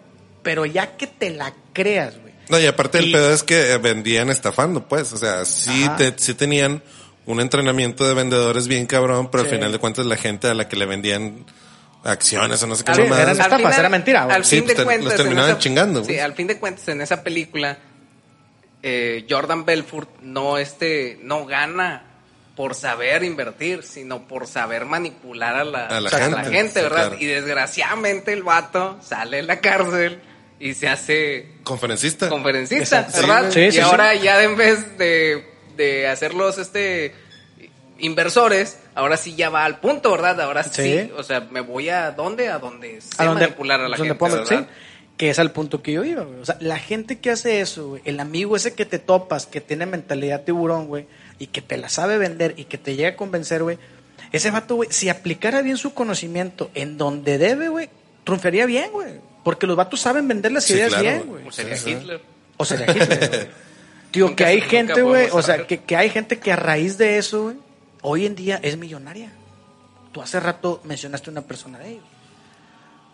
[0.43, 2.33] pero ya que te la creas, güey.
[2.49, 5.13] No, y aparte el Y- pedo es que eh, vendían estafando, pues.
[5.13, 6.83] O sea, sí, te- sí tenían
[7.27, 9.51] un entrenamiento de vendedores bien cabrón, pero Sí.
[9.51, 11.45] al final de cuentas la gente a la que le vendían
[12.05, 14.37] acciones o no sé qué eran estafas, era mentira, güey.
[14.37, 16.05] Al Sí, fin pues, de te- cuentas, los terminaban esa- chingando.
[16.05, 17.77] Sí, al fin de cuentas, en esa película,
[18.83, 22.05] eh, Jordan Belfort no, este, no gana
[22.57, 27.09] por saber invertir, sino por saber manipular a la, A la a gente, sí, ¿verdad?
[27.11, 27.17] claro.
[27.21, 30.21] Y desgraciadamente el vato sale de la cárcel
[30.59, 32.29] y se hace Conferencista.
[32.29, 33.21] conferencista, Exacto.
[33.21, 33.51] ¿verdad?
[33.53, 37.15] Sí, y sí, ahora ya en vez de, de hacerlos este
[38.01, 40.41] inversores, ahora sí ya va al punto, ¿verdad?
[40.41, 41.13] Ahora sí, Sí.
[41.17, 44.15] o sea, me voy a dónde, a donde sé a donde, manipular a la gente,
[44.15, 44.67] puedo- ¿verdad?
[44.67, 44.67] sí,
[45.19, 46.39] que es al punto que yo iba, güey.
[46.41, 49.61] O sea, la gente que hace eso, güey, el amigo ese que te topas, que
[49.61, 51.07] tiene mentalidad tiburón, güey,
[51.39, 53.79] y que te la sabe vender y que te llega a convencer, güey,
[54.33, 57.91] ese vato, güey, si aplicara bien su conocimiento en donde debe, güey,
[58.25, 59.15] triunfaría bien, güey.
[59.45, 61.47] Porque los vatos saben vender las Sí, ideas claro, bien, güey.
[61.47, 61.77] O sería.
[61.77, 62.21] Hitler.
[62.57, 63.49] O sería Hitler, güey.
[64.11, 66.57] Tío, Nunca que hay se- gente, güey, o sea, que, que hay gente que a
[66.57, 67.57] raíz de eso, güey,
[68.03, 69.33] hoy en día es millonaria.
[70.13, 72.05] Tú hace rato mencionaste una persona de ellos.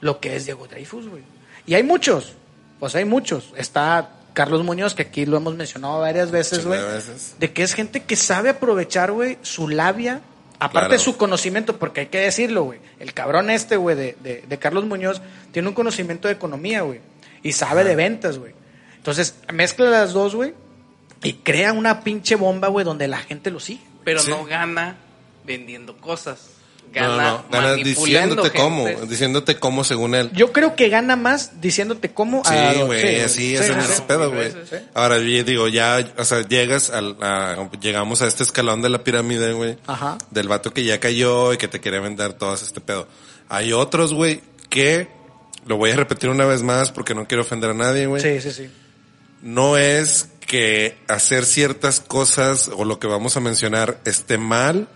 [0.00, 1.22] Lo que es Diego Dreyfus, güey.
[1.66, 2.32] Y hay muchos,
[2.80, 3.52] pues hay muchos.
[3.56, 6.80] Está Carlos Muñoz, que aquí lo hemos mencionado varias veces, güey.
[7.38, 10.20] De que es gente que sabe aprovechar, güey, su labia,
[10.58, 10.92] aparte Claro.
[10.92, 12.80] de su conocimiento, porque hay que decirlo, güey.
[12.98, 15.22] El cabrón este, güey, de, de- de Carlos Muñoz,
[15.52, 17.00] tiene un conocimiento de economía, güey.
[17.42, 18.54] Y sabe de ventas, güey.
[18.96, 20.54] Entonces, mezcla las dos, güey.
[21.22, 23.80] Y crea una pinche bomba, güey, donde la gente lo sigue.
[24.04, 24.30] Pero Sí.
[24.30, 24.96] no gana
[25.44, 26.48] vendiendo cosas.
[26.94, 28.58] No, Gana, no, gana diciéndote gente.
[28.58, 30.30] cómo, diciéndote cómo según él.
[30.32, 32.42] Yo creo que gana más diciéndote cómo.
[32.44, 34.50] a Sí, güey, así es sí, en sí, ese pedo, güey.
[34.52, 34.76] sí.
[34.94, 39.02] Ahora, yo digo, ya, o sea, llegas al, a- llegamos a este escalón de la
[39.04, 39.76] pirámide, güey.
[39.86, 40.18] Ajá.
[40.30, 43.08] Del vato que ya cayó y que te quiere vender todo este pedo.
[43.48, 45.08] Hay otros, güey, que,
[45.66, 48.22] lo voy a repetir una vez más porque no quiero ofender a nadie, güey.
[48.22, 48.70] Sí, sí, sí.
[49.42, 54.86] No es que hacer ciertas cosas o lo que vamos a mencionar esté mal,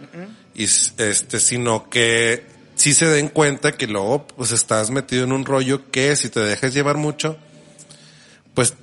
[0.54, 2.44] y, este, sino que
[2.76, 6.38] sí se den cuenta que luego pues estás metido en un rollo que si te
[6.38, 7.36] dejas llevar mucho,
[8.54, 8.74] pues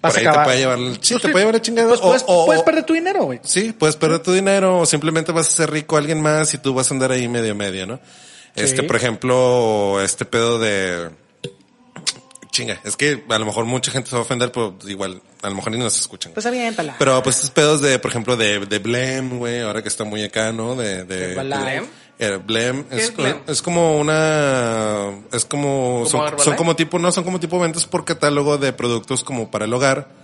[0.00, 1.88] Vas por ahí te puede llevar, el- sí, Pues te sí, puede llevar la chingada.
[1.88, 3.40] Pues o- puedes, o- puedes perder tu dinero, güey.
[3.42, 6.58] Sí, puedes perder tu dinero o simplemente vas a ser rico a alguien más y
[6.58, 7.98] tú vas a andar ahí medio medio, ¿no?
[8.54, 11.10] Este, por ejemplo, este pedo de
[12.52, 15.48] chinga, es que a lo mejor mucha gente se va a ofender, pero igual, a
[15.48, 16.32] lo mejor ni nos escuchan.
[16.32, 16.94] Pues aviéntala.
[16.98, 20.22] Pero pues estos pedos de, por ejemplo, de, de Blem, güey, ahora que está muy
[20.22, 20.76] acá, ¿no?
[20.76, 21.34] De, de.
[21.34, 21.86] Blem.
[22.18, 23.38] Eh, Blem ¿Qué es, es Blem?
[23.48, 27.86] es como una, es como, ¿Como son, son como tipo, no, son como tipo ventas
[27.86, 30.21] por catálogo de productos como para el hogar.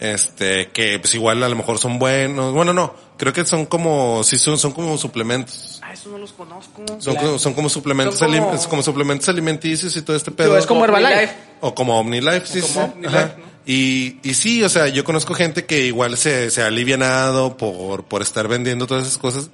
[0.00, 2.52] Este, que pues igual a lo mejor son buenos.
[2.54, 5.80] Bueno, no, creo que son como, sí son, son como suplementos.
[5.82, 6.84] Ah, eso no los conozco.
[7.00, 10.56] Son, como, son como suplementos, Son como- alim- como suplementos alimenticios y todo este pedo.
[10.56, 11.34] es como Herbalife.
[11.60, 12.78] O como OmniLife, sí, como sí.
[12.80, 13.34] OmniLife.
[13.38, 13.48] ¿no?
[13.66, 18.04] Y, y sí, o sea, yo conozco gente que igual se, se ha alivianado por,
[18.04, 19.50] por estar vendiendo todas esas cosas,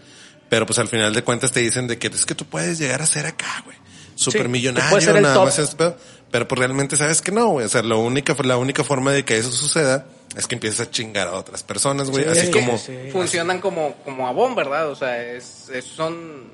[0.51, 3.01] pero pues al final de cuentas te dicen de que es que tú puedes llegar
[3.03, 3.77] a ser acá, güey.
[5.01, 5.45] Ser el nada top.
[5.47, 5.97] más este pedo.
[6.35, 7.65] Pero pues realmente sabes que no, güey.
[7.65, 10.05] O sea, la única, la única forma de que eso suceda
[10.37, 12.25] es que empieces a chingar a otras personas, güey.
[12.25, 12.93] Sí, Así como, sí.
[13.13, 14.89] funcionan como como abón, ¿verdad?
[14.91, 16.51] O sea, es, es- son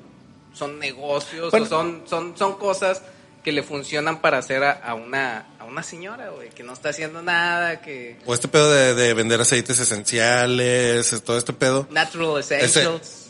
[0.53, 1.65] son negocios Bueno.
[1.65, 3.01] o son son son cosas
[3.43, 6.89] que le funcionan para hacer a, a una a una señora, güey, que no está
[6.89, 11.87] haciendo nada, que o este pedo de, de vender aceites esenciales, es todo este pedo.
[11.89, 13.29] natural essentials.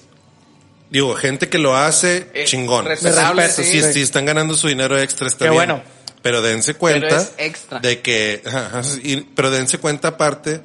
[0.90, 2.84] Digo, gente que lo hace, Eh, chingón.
[2.84, 3.82] respetable, respeto, sí.
[3.82, 5.56] Si, si están ganando su dinero extra, está Qué bien.
[5.56, 6.01] bueno.
[6.22, 7.80] Pero dense cuenta es extra.
[7.80, 8.44] de que,
[8.84, 10.62] sí, pero dense cuenta aparte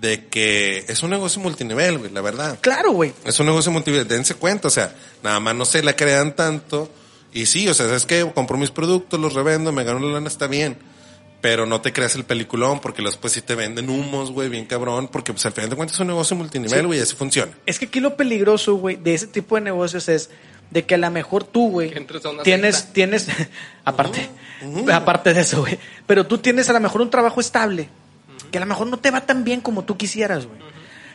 [0.00, 2.58] de que es un negocio multinivel, güey, la verdad.
[2.60, 3.12] Claro, güey.
[3.24, 6.90] Es un negocio multinivel, dense cuenta, o sea, nada más no se la crean tanto.
[7.32, 10.28] Y sí, o sea, es que compro mis productos, los revendo, me gano la lana,
[10.28, 10.76] está bien.
[11.40, 14.66] Pero no te creas el peliculón, porque los pues sí te venden humos, güey, bien
[14.66, 17.52] cabrón, porque pues al final de cuentas es un negocio multinivel, güey, y así funciona.
[17.64, 20.28] Es que aquí lo peligroso, güey, de ese tipo de negocios es
[20.70, 21.92] de que a lo mejor tú, güey,
[22.44, 22.92] tienes, secta.
[22.92, 23.26] tienes,
[23.84, 24.28] aparte,
[24.92, 27.88] aparte de eso, güey, pero tú tienes a lo mejor un trabajo estable,
[28.50, 30.58] que a lo mejor no te va tan bien como tú quisieras, güey.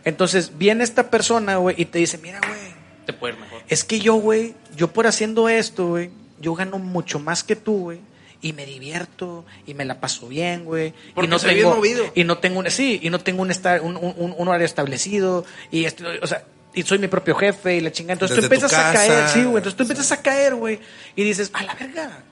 [0.04, 2.60] Entonces viene esta persona, güey, y te dice, mira, güey,
[3.06, 3.62] Te puede ir mejor.
[3.68, 7.80] es que yo, güey, yo por haciendo esto, güey, yo gano mucho más que tú,
[7.80, 8.00] güey.
[8.42, 10.94] Y me divierto, y me la paso bien, güey.
[11.20, 12.06] Y no soy bien tengo, movido.
[12.14, 13.50] y no tengo un, sí, y no tengo un,
[13.82, 16.44] un, un- un horario establecido, y esto, o sea,
[16.76, 18.14] y soy mi propio jefe, y la chingada.
[18.14, 19.58] Entonces Desde tú empiezas a caer, sí, güey.
[19.58, 20.80] Entonces tú empiezas a caer, güey.
[21.16, 22.24] Y dices, a la verga,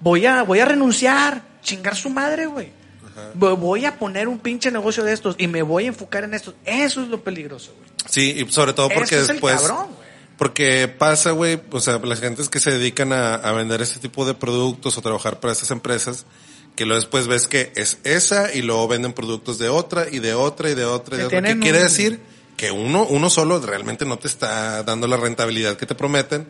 [0.00, 2.70] voy a, voy a renunciar, chingar su madre, güey.
[3.38, 6.34] Vo- Voy a poner un pinche negocio de estos y me voy a enfocar en
[6.34, 6.54] estos.
[6.64, 7.88] Eso es lo peligroso, güey.
[8.10, 9.54] Sí, y sobre todo porque Ese es el después.
[9.60, 10.08] cabrón, güey.
[10.36, 14.26] porque pasa, güey, o sea, las gentes que se dedican a, a vender ese tipo
[14.26, 16.26] de productos o trabajar para esas empresas,
[16.74, 20.34] que luego después ves que es esa y luego venden productos de otra y de
[20.34, 21.40] otra y de otra y de otra.
[21.40, 22.20] ¿Qué quiere decir?
[22.56, 26.46] Que uno, uno solo realmente no te está dando la rentabilidad que te prometen.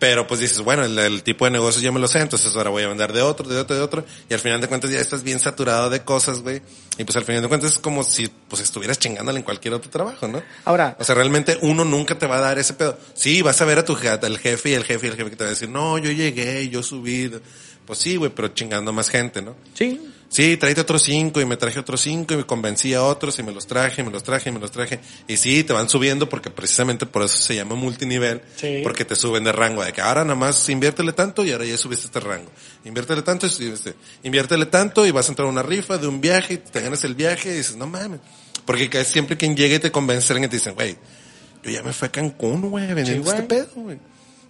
[0.00, 2.70] Pero pues dices, bueno, el, el tipo de negocio ya me lo sé, entonces ahora
[2.70, 4.04] voy a vender de otro, de otro, de otro.
[4.30, 6.62] Y al final de cuentas ya estás bien saturado de cosas, güey.
[6.96, 9.90] Y pues al final de cuentas es como si pues estuvieras chingándole en cualquier otro
[9.90, 10.42] trabajo, ¿no?
[10.64, 12.98] Ahora, O sea, realmente uno nunca te va a dar ese pedo.
[13.12, 15.36] Sí, vas a ver a tu al jefe y el jefe y el jefe que
[15.36, 17.30] te va a decir, no, yo llegué, yo subí.
[17.84, 19.54] Pues sí, güey, pero chingando a más gente, ¿no?
[19.74, 20.00] sí,
[20.30, 23.42] Sí, tráete otros cinco y me traje otros cinco y me convencí a otros y
[23.42, 25.00] me los traje, y me los traje, y me los traje.
[25.26, 28.40] Y sí, te van subiendo porque precisamente por eso se llama multinivel.
[28.54, 28.78] Sí.
[28.84, 29.82] Porque te suben de rango.
[29.82, 32.48] De que ahora nada más inviértele tanto y ahora ya subiste este rango.
[32.84, 33.94] Inviértele tanto y subiste.
[34.22, 37.02] Inviértele tanto y vas a entrar a una rifa de un viaje y te ganas
[37.02, 38.20] el viaje y dices, no mames.
[38.64, 40.96] Porque siempre quien llegue y te convence alguien te dicen, güey,
[41.64, 43.98] yo ya me fui a Cancún, güey, vendiendo Sí, este pedo, güey.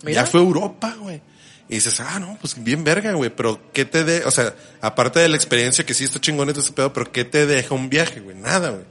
[0.05, 1.23] Ya fue a Europa, güey.
[1.71, 5.21] Y dices, ah, no, pues bien verga, güey, pero ¿qué te de, o sea, aparte
[5.21, 7.77] de la experiencia que sí está chingón y todo ese pedo, pero ¿qué te deja
[7.77, 8.37] un viaje, güey?
[8.37, 8.85] Nada, güey.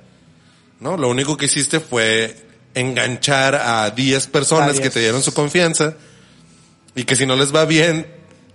[0.79, 2.37] No, lo único que hiciste fue
[2.73, 4.93] enganchar a 10 personas que 10.
[4.93, 5.95] te dieron su confianza
[6.95, 8.07] y que si no les va bien,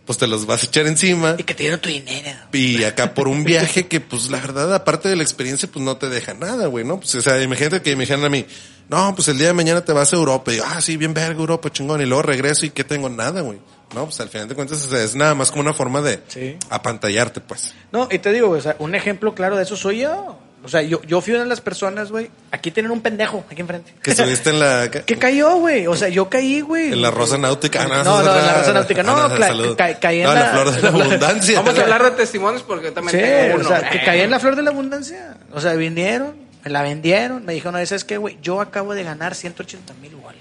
[0.06, 1.36] pues te los vas a echar encima.
[1.38, 2.30] y que te dieron tu dinero.
[2.52, 5.98] Y acá por un viaje que, pues, la verdad, aparte de la experiencia, pues no
[5.98, 6.98] te deja nada, güey, ¿no?
[6.98, 8.46] Pues, o sea, imagínate que me dijeran a mí,
[8.88, 10.50] no, pues el día de mañana te vas a Europa.
[10.50, 12.00] Y yo, ah, sí, bien verga, Europa, chingón.
[12.00, 13.10] Y luego regreso y ¿qué tengo?
[13.10, 13.58] Nada, güey.
[13.94, 16.20] No, pues al final de cuentas o sea, es nada más como una forma de
[16.28, 16.56] Sí.
[16.70, 17.74] apantallarte, pues.
[17.92, 20.38] No, y te digo, o sea, un ejemplo claro de eso soy yo.
[20.64, 22.30] O sea, yo, yo fui una de las personas, güey.
[22.50, 23.94] Aquí tienen un pendejo, aquí enfrente.
[24.02, 25.86] Que estuviste en la, que cayó, güey.
[25.86, 26.92] O sea, yo caí, güey.
[26.94, 27.82] en la rosa náutica.
[27.82, 29.02] Ah, No, no, en la rosa náutica.
[29.02, 31.60] No, Ah, ca- caí en No, la- flor de la abundancia.
[31.60, 33.68] Vamos a hablar de testimonios porque también Sí, tengo o uno.
[33.68, 35.36] sea, que Eh, caí en la flor de la abundancia.
[35.52, 38.38] O sea, vinieron, me la vendieron, me dijeron, ¿sabes qué, güey?
[38.40, 40.40] Yo acabo de ganar 180 mil goles.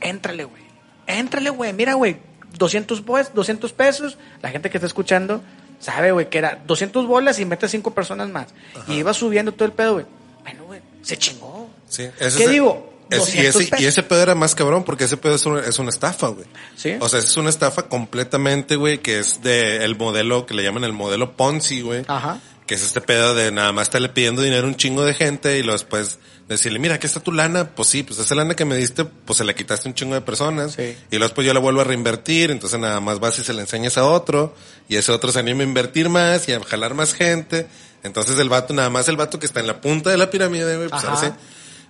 [0.00, 0.62] Éntrale, güey.
[1.06, 1.72] Éntrale, güey.
[1.72, 2.16] Mira, güey,
[2.58, 4.18] 200, pues, 200 pesos.
[4.42, 5.42] La gente que está escuchando
[5.80, 8.46] sabe, güey, que era 200 bolas y mete 5 personas más.
[8.88, 10.06] Y iba subiendo todo el pedo, güey.
[10.42, 11.68] Bueno, güey, se chingó.
[11.88, 12.92] Sí, ¿Qué es- digo?
[13.10, 13.86] es- y, 200 ese, y pesos.
[13.86, 16.46] ese pedo era más cabrón porque ese pedo es una, es una estafa, güey.
[16.76, 16.94] Sí.
[17.00, 20.82] O sea, es una estafa completamente, güey, que es de el modelo que le llaman
[20.84, 22.04] el modelo Ponzi, güey.
[22.08, 22.40] Ajá.
[22.66, 25.58] Que es este pedo de nada más estarle pidiendo dinero a un chingo de gente
[25.58, 27.70] y luego después decirle, mira, aquí está tu lana.
[27.74, 30.14] Pues sí, pues esa lana que me diste, pues se la quitaste a un chingo
[30.14, 30.72] de personas.
[30.72, 30.96] Sí.
[31.10, 33.62] Y luego después yo la vuelvo a reinvertir, entonces nada más vas y se la
[33.62, 34.54] enseñas a otro.
[34.88, 37.66] Y ese otro se anima a invertir más y a jalar más gente.
[38.02, 40.88] Entonces el vato, nada más el vato que está en la punta de la pirámide,
[40.88, 41.26] pues ahora sí,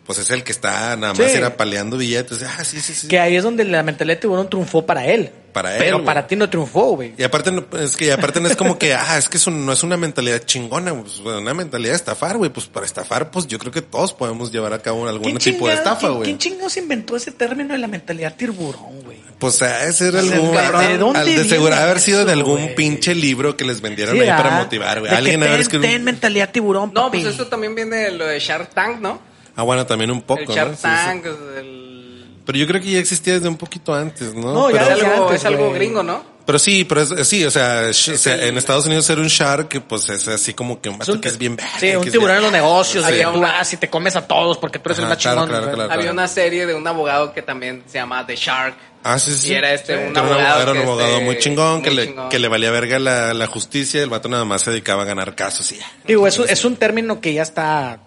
[0.07, 1.37] pues es el que está nada más Sí.
[1.37, 2.43] era paleando billetes.
[2.43, 3.09] Ah, sí, sí, sí.
[3.09, 5.31] Que ahí es donde la mentalidad de tiburón triunfó para él.
[5.57, 5.79] para él.
[5.79, 7.15] Pero para ti no triunfó, güey.
[7.17, 9.51] Y aparte, no- es que y aparte no es como que, ah, es que eso
[9.51, 12.51] no es una mentalidad chingona, pues, una mentalidad de estafar, güey.
[12.51, 15.67] Pues para estafar, pues yo creo que todos podemos llevar a cabo algún ¿Quién tipo
[15.67, 16.25] de estafa, quién- güey.
[16.25, 19.17] ¿Quién chingados inventó ese término de la mentalidad tiburón, güey?
[19.39, 20.55] Pues a ese era ¿De algún,
[20.99, 22.75] dónde al de viene seguro haber sido de eso, algún güey?
[22.75, 25.11] pinche libro que les vendieron Sí, ahí para motivar, güey.
[25.11, 25.87] De que Alguien haber ten, escrito.
[25.87, 27.23] ten mentalidad tiburón, No, papi.
[27.23, 29.21] pues eso también viene de lo de Shark Tank, ¿no?
[29.57, 30.55] Ah, bueno, también un poco, el ¿no?
[30.55, 30.83] Shark Sí, sí.
[30.83, 31.27] Tank,
[31.59, 32.27] el...
[32.45, 34.53] Pero yo creo que ya existía desde un poquito antes, ¿no?
[34.53, 36.37] No, ya pero, es algo, antes, es algo gringo, ¿no?
[36.47, 39.27] pero sí, pero es, sí, o sea, sh- o sea, en Estados Unidos ser un
[39.27, 42.37] shark, pues es así como que un vato que es bien verga, Sí, un tiburón
[42.37, 43.05] en los negocios.
[43.05, 43.15] Sí.
[43.33, 45.59] tú vas y te comes a todos porque tú eres el Ajá, más claro, chingón.
[45.61, 45.93] claro, claro.
[45.93, 48.77] Había una serie de un abogado que también se llama The Shark.
[49.03, 49.51] Ah, sí, sí.
[49.51, 50.03] Y era este, Sí.
[50.05, 53.01] un Era abogado Era un abogado este, muy chingón, que, le, que le valía verga
[53.01, 55.87] la, la justicia, el vato nada más se dedicaba a ganar casos y ya.
[56.07, 57.99] Digo, es un, es un término que ya está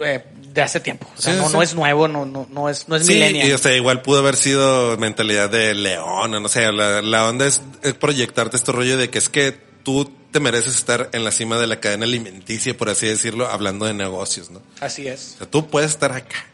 [0.00, 1.10] eh, de hace tiempo.
[1.18, 1.52] O sea, Sí, no, sí.
[1.54, 3.48] no es nuevo, no, no, no es, no es Sí, millennial.
[3.48, 7.28] y o sea, igual pudo haber sido mentalidad de león, o no sé, la, la
[7.28, 11.24] onda es, es proyectarte este rollo de que es que tú te mereces estar en
[11.24, 14.62] la cima de la cadena alimenticia, por así decirlo, hablando de negocios, ¿no?
[14.80, 15.32] Así es.
[15.34, 16.46] O sea, tú puedes estar acá.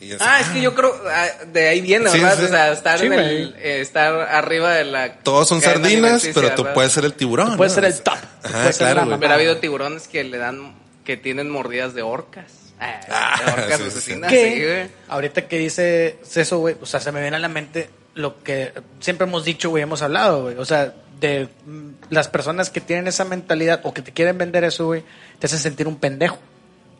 [0.00, 2.38] Y es- Ah, es que yo creo, ah, de ahí viene, Sí, ¿verdad?
[2.38, 2.44] sí.
[2.44, 5.14] O sea, estar, Sí, en el, eh, estar arriba de la...
[5.18, 6.74] Todos son sardinas, pero tú ¿verdad?
[6.74, 7.56] puedes ser el tiburón.
[7.56, 7.82] Puedes ¿no?
[7.82, 8.14] ser el top.
[8.42, 9.18] Tú Ajá, ser claro, la mamá.
[9.20, 12.44] Pero ha habido tiburones que le dan, que tienen mordidas de orcas.
[13.10, 14.20] Ah, Ah, sí, sí.
[14.28, 14.88] que sí, güey.
[15.08, 18.72] ahorita que dices eso, güey, o sea, se me viene a la mente lo que
[19.00, 20.56] siempre hemos dicho, güey, hemos hablado, güey.
[20.58, 24.64] O sea, de mm, las personas que tienen esa mentalidad o que te quieren vender
[24.64, 25.02] eso, güey,
[25.38, 26.38] te hacen sentir un pendejo.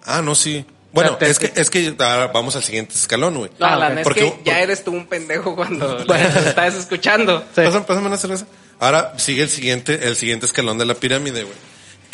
[0.04, 0.64] Ah, no, sí.
[0.92, 3.50] Bueno, O sea, te- es que, es que ahora vamos al siguiente escalón, güey.
[3.58, 6.28] No, neta es Porque- que ya eres tú un pendejo cuando Bueno.
[6.40, 7.40] estás escuchando.
[7.54, 7.62] Sí.
[7.64, 8.46] Pásame, pásame una cerveza.
[8.78, 11.56] Ahora sigue el siguiente, el siguiente escalón de la pirámide, güey.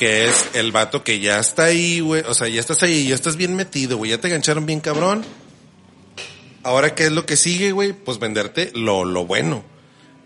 [0.00, 2.22] Que es el vato que ya está ahí, güey.
[2.26, 4.10] O sea, ya estás ahí, ya estás bien metido, güey.
[4.10, 5.24] Ya te gancharon bien cabrón.
[6.62, 7.92] Ahora, ¿qué es lo que sigue, güey?
[7.92, 9.62] Pues venderte lo, lo bueno,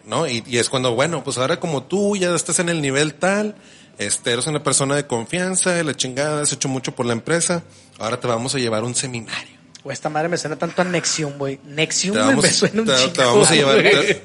[0.04, 0.26] ¿no?
[0.28, 3.56] Y, y es cuando, bueno, pues ahora como tú ya estás en el nivel tal,
[3.98, 7.62] este, eres una persona de confianza, de la chingada, has hecho mucho por la empresa,
[7.98, 9.54] ahora te vamos a llevar a un seminario.
[9.84, 11.60] O esta madre me suena tanto a Nexium, güey.
[11.66, 14.22] Nexium Te me- vamos, me suena un te- vamos a llevar, te-.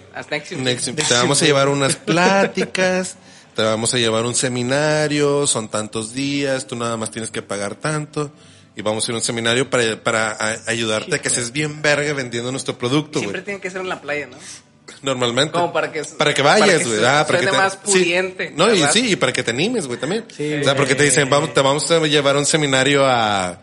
[0.57, 0.95] Nexium.
[0.95, 3.17] Te vamos a llevar unas pláticas,
[3.55, 7.75] te vamos a llevar un seminario, son tantos días, tú nada más tienes que pagar
[7.75, 8.31] tanto.
[8.75, 11.81] Y vamos a ir a un seminario para, para a- ayudarte a que seas bien
[11.81, 13.45] verga vendiendo nuestro producto, Siempre güey.
[13.45, 14.37] tiene que ser en la playa, ¿no?
[15.01, 15.51] Normalmente.
[15.51, 16.99] Como para que- Para que para vayas, güey.
[16.99, 17.79] se- Ah, para que te- más sí.
[17.83, 20.25] pudiente, No, y sí, y para que te animes, güey, también.
[20.35, 23.59] Sí, o sea, porque te dicen, vamos, te vamos a llevar a un seminario a,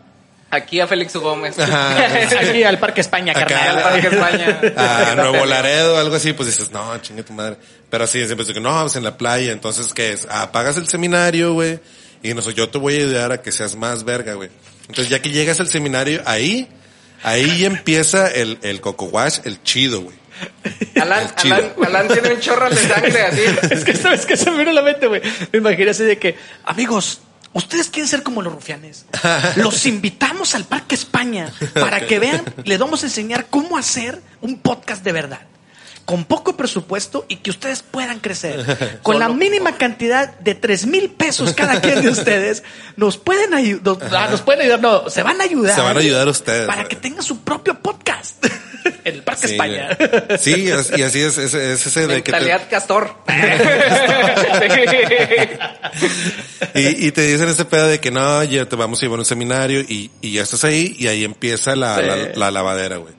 [0.49, 1.59] Aquí a Félix Gómez.
[1.59, 1.97] Ajá.
[2.39, 3.77] Aquí al Parque España, Acá, carnal.
[3.77, 4.61] al Parque España.
[5.11, 7.57] a Nuevo Laredo, algo así, pues dices, no, chingue tu madre.
[7.89, 10.27] Pero así siempre es que no, pues en la playa, entonces, ¿qué es?
[10.29, 11.79] Ah, pagas el seminario, güey,
[12.23, 14.49] y no sé, yo te voy a ayudar a que seas más verga, güey.
[14.87, 16.69] Entonces, ya que llegas al seminario, ahí,
[17.23, 20.15] ahí empieza el, el coco wash, el chido, güey.
[20.95, 21.27] Alan.
[21.35, 23.41] Alan, Alan tiene un chorro de sangre así.
[23.71, 25.21] es que sabes que se me vino la mente, güey.
[25.51, 27.21] Me imagino así de que, amigos,
[27.57, 29.05] ustedes quieren ser como los rufianes.
[29.55, 34.59] Los invitamos al Parque España para que vean, les vamos a enseñar cómo hacer un
[34.59, 35.41] podcast de verdad.
[36.07, 38.99] Con poco presupuesto y que ustedes puedan crecer.
[39.03, 42.63] Con la mínima cantidad de tres mil pesos cada quien de ustedes,
[42.95, 45.75] nos pueden ayudar, nos, ah, nos pueden ayudar, no, se van a ayudar.
[45.75, 48.41] Se van a ayudar ustedes, Para que tengan su propio podcast
[49.03, 49.97] en el Parque Sí, España.
[49.99, 50.39] güey.
[50.39, 53.13] Sí, es- y así es, es, es ese de que te, Mentalidad castor.
[56.73, 59.21] y, y te dicen ese pedo de que no, ya te vamos a llevar a
[59.21, 62.01] un seminario y, y ya estás ahí y ahí empieza la, Sí.
[62.03, 63.13] la, la lavadera, güey.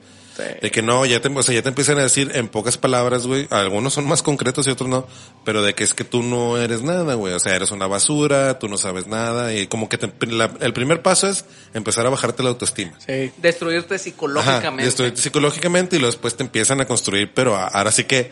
[0.61, 3.27] De que no, ya te, o sea, ya te empiezan a decir en pocas palabras,
[3.27, 5.07] güey, algunos son más concretos y otros no,
[5.45, 8.59] pero de que es que tú no eres nada, güey, o sea, eres una basura,
[8.59, 12.09] tú no sabes nada y como que te- la- el primer paso es empezar a
[12.09, 12.93] bajarte la autoestima.
[13.05, 13.31] Sí.
[13.37, 14.85] Destruirte psicológicamente.
[14.85, 18.31] destruirte psicológicamente y luego después te empiezan a construir, pero ahora sí que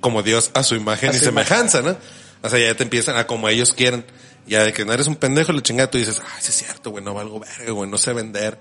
[0.00, 1.96] como Dios a su imagen A y semejanza, ¿no?
[2.42, 4.04] O sea, ya te empiezan a como ellos quieren.
[4.44, 6.90] Ya de que no eres un pendejo, la chingada, tú dices, ah, sí es cierto,
[6.90, 8.58] güey, no valgo verga, güey, no sé vender.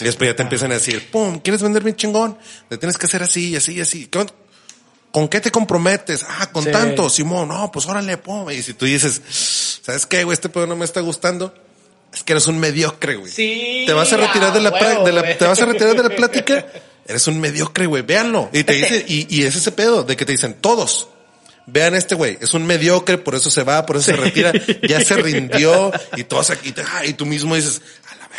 [0.00, 2.38] Y después ya te empiezan a decir, pum, ¿quieres vender bien chingón?
[2.70, 4.06] Le tienes que hacer así, y así, y así.
[4.06, 4.30] ¿Con,
[5.12, 6.24] ¿Con qué te comprometes?
[6.28, 6.72] Ah, con Sí.
[6.72, 8.50] tanto, Simón, no, pues órale, pum.
[8.50, 9.20] Y si tú dices,
[9.82, 10.34] ¿sabes qué, güey?
[10.34, 11.54] Este pedo no me está gustando.
[12.12, 13.30] Es que eres un mediocre, güey.
[13.32, 16.02] Sí, Te vas a retirar de la, huevo, de la- te vas a retirar de
[16.02, 16.66] la plática.
[17.06, 18.02] Eres un mediocre, güey.
[18.02, 18.48] Véanlo.
[18.52, 21.08] Y te dice, y, y es ese pedo de que te dicen todos.
[21.66, 24.52] Vean este güey, es un mediocre, por eso se va, por eso se retira,
[24.86, 27.80] ya se rindió y todos aquí, te- ah, y tú mismo dices,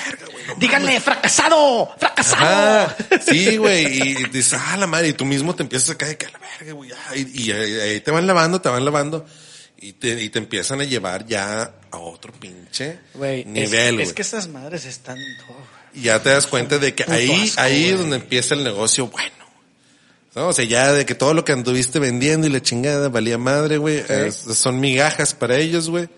[0.05, 0.47] verga, güey.
[0.47, 2.93] no Díganle, fracasado, fracasado.
[3.25, 6.25] Sí, güey, y dices, ah, la madre, y tú mismo te empiezas a caer que
[6.27, 9.25] a la verga, güey, y, ahí te van lavando, te van lavando,
[9.77, 14.07] y te, y te empiezan a llevar ya a otro pinche Güey, es- nivel, es,
[14.07, 14.15] güey.
[14.15, 15.17] que esas madres están...
[15.49, 15.55] oh,
[15.93, 19.07] Y ya te das cuenta de que ahí, asco, ahí es donde empieza el negocio
[19.07, 19.31] bueno.
[20.35, 23.07] O No, o sea, ya de que todo lo que anduviste vendiendo y la chingada
[23.09, 24.03] valía madre, güey.
[24.09, 26.09] es- son migajas para ellos, güey.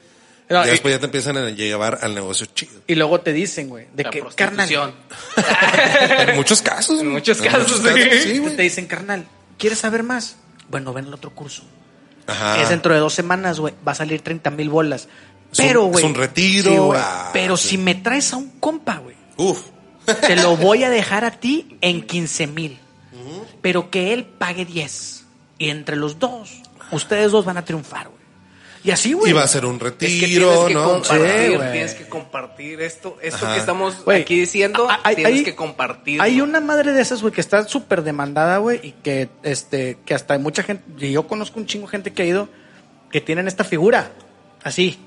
[0.49, 2.81] No, y y- después ya te empiezan a llevar al negocio chido.
[2.88, 4.93] Y luego te dicen, güey, de La que, prostitución.
[6.27, 7.01] En muchos casos.
[7.01, 8.19] En muchos casos, sí.
[8.23, 8.55] sí, güey.
[8.55, 10.38] te dicen, carnal, ¿quieres saber más?
[10.69, 11.63] Bueno, ven el otro curso.
[12.27, 12.62] Ajá.
[12.62, 13.73] Es dentro de dos semanas, güey.
[13.88, 15.07] Va a salir 30 mil bolas.
[15.51, 16.05] Es Pero, es güey.
[16.05, 17.69] un retiro, güey, ah, pero sí.
[17.69, 19.62] si me traes a un compa, güey, Uf.
[20.05, 22.79] te lo voy a dejar a ti en 15 mil.
[23.62, 25.23] Pero que él pague 10.
[25.57, 28.16] Y entre los dos, ustedes dos van a triunfar, güey.
[28.88, 29.32] Y así, güey.
[29.32, 30.84] Y va a ser un Es que tienes retiro, que ¿no?
[30.91, 31.71] compartir, Sí, güey.
[31.73, 33.54] tienes que compartir esto, esto Ajá.
[33.56, 36.21] que estamos Güey, aquí diciendo, hay- tienes hay- que compartir.
[36.21, 40.13] Hay una madre de esas, güey, que está súper demandada, güey, y que, este, que
[40.13, 42.47] hasta hay mucha gente, y yo conozco un chingo de gente que ha ido,
[43.12, 44.12] que tienen esta figura,
[44.63, 44.97] así,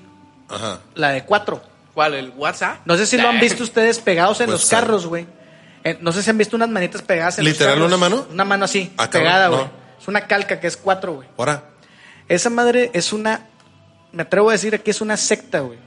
[0.47, 0.81] Ajá.
[0.93, 1.63] la de cuatro.
[1.95, 2.13] ¿Cuál?
[2.13, 2.81] ¿El WhatsApp?
[2.85, 5.25] No sé si lo han visto ustedes pegados en Pues, los carros, güey.
[5.83, 7.99] Eh, no sé si han visto unas manitas pegadas en ¿Literal los carros.
[7.99, 8.27] una mano?
[8.31, 9.55] Una mano así, Ah, pegada, no.
[9.55, 9.67] güey.
[9.99, 11.27] Es una calca que es cuatro, güey.
[11.37, 11.63] Ahora.
[12.29, 13.49] Esa madre es una,
[14.11, 15.77] me atrevo a decir que es una secta, güey.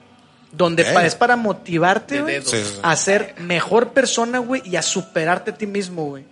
[0.52, 2.50] Donde pa- es para motivarte, güey, dedos.
[2.50, 2.80] Sí, sí, sí.
[2.82, 6.24] a ser mejor persona, güey, y a superarte a ti mismo, güey.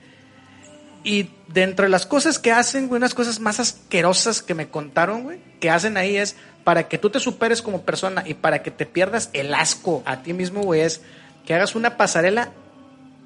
[1.05, 5.25] Y dentro de las cosas que hacen, güey, unas cosas más asquerosas que me contaron,
[5.25, 8.71] güey, que hacen ahí es para que tú te superes como persona y para que
[8.71, 11.01] te pierdas el asco a ti mismo, güey, es
[11.45, 12.51] que hagas una pasarela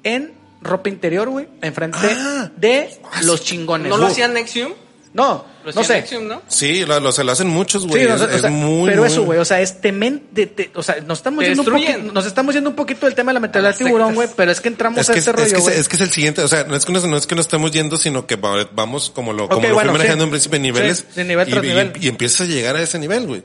[0.03, 2.49] en ropa interior, güey, enfrente Ah.
[2.57, 3.89] de los chingones.
[3.91, 4.73] ¿No lo hacían Nexium?
[5.17, 5.95] No, ¿Lo no sé.
[5.95, 6.43] Nexium, no?
[6.47, 8.03] Sí, lo, lo- se lo hacen muchos, güey.
[8.03, 8.87] Sí, o es, sea, o es sea, muy.
[8.89, 11.63] pero muy- eso, güey, o sea, es temen de, de- o sea, nos estamos yendo
[11.63, 14.51] un poquito, nos estamos yendo un poquito del tema de la mentalidad tiburón, güey, pero
[14.51, 16.41] es que entramos Es a que, este es, rollo, que, es que es el siguiente,
[16.43, 18.69] o sea, no es que nos, no es que nos estemos yendo, sino que va-
[18.73, 20.27] vamos como lo, como lo bueno, fui manejando sí.
[20.27, 20.97] en principio en niveles.
[21.09, 21.93] Sí, de nivel y, tras y- nivel.
[21.99, 23.43] y empiezas a llegar a ese nivel, güey.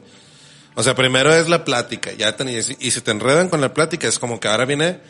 [0.75, 2.45] O sea, primero es la plática, ya te,
[2.79, 5.01] y si te enredan con la plática, es como que ahora viene,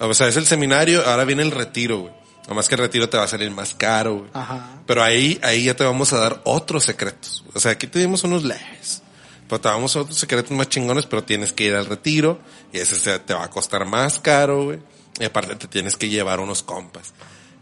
[0.00, 2.12] o sea, es el seminario, ahora viene el retiro, güey.
[2.48, 4.30] Nomás que el retiro te va a salir más caro, güey.
[4.32, 4.80] Ajá.
[4.86, 7.44] Pero ahí, ahí ya te vamos a dar otros secretos.
[7.54, 9.02] O sea, aquí te dimos unos leves.
[9.48, 12.40] Pero te damos otros secretos más chingones, pero tienes que ir al retiro.
[12.72, 14.78] Y ese se- te va a costar más caro, güey.
[15.20, 17.12] Y aparte te tienes que llevar unos compas.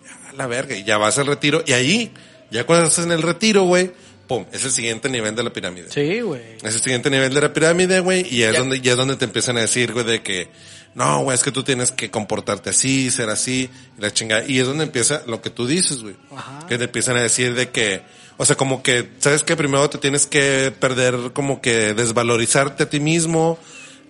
[0.05, 0.77] Ya, a la verga.
[0.77, 1.63] Y ya vas al retiro.
[1.67, 2.13] Y ahí,
[2.51, 3.93] ya cuando estás en el retiro, güey,
[4.29, 5.91] pum, es el siguiente nivel de la pirámide.
[5.91, 6.57] Sí, güey.
[6.63, 8.59] Es el siguiente nivel de la pirámide, güey, y es Ya.
[8.61, 10.49] donde, ya es donde te empiezan a decir, güey, de que,
[10.97, 14.43] no, güey, es que tú tienes que comportarte así, ser así, y la chingada.
[14.49, 16.17] Y es donde empieza lo que tú dices, güey.
[16.35, 16.67] Ajá.
[16.67, 18.03] Que te empiezan a decir de que,
[18.39, 22.89] o sea, como que, ¿sabes que Primero te tienes que perder, como que desvalorizarte a
[22.91, 23.59] ti mismo.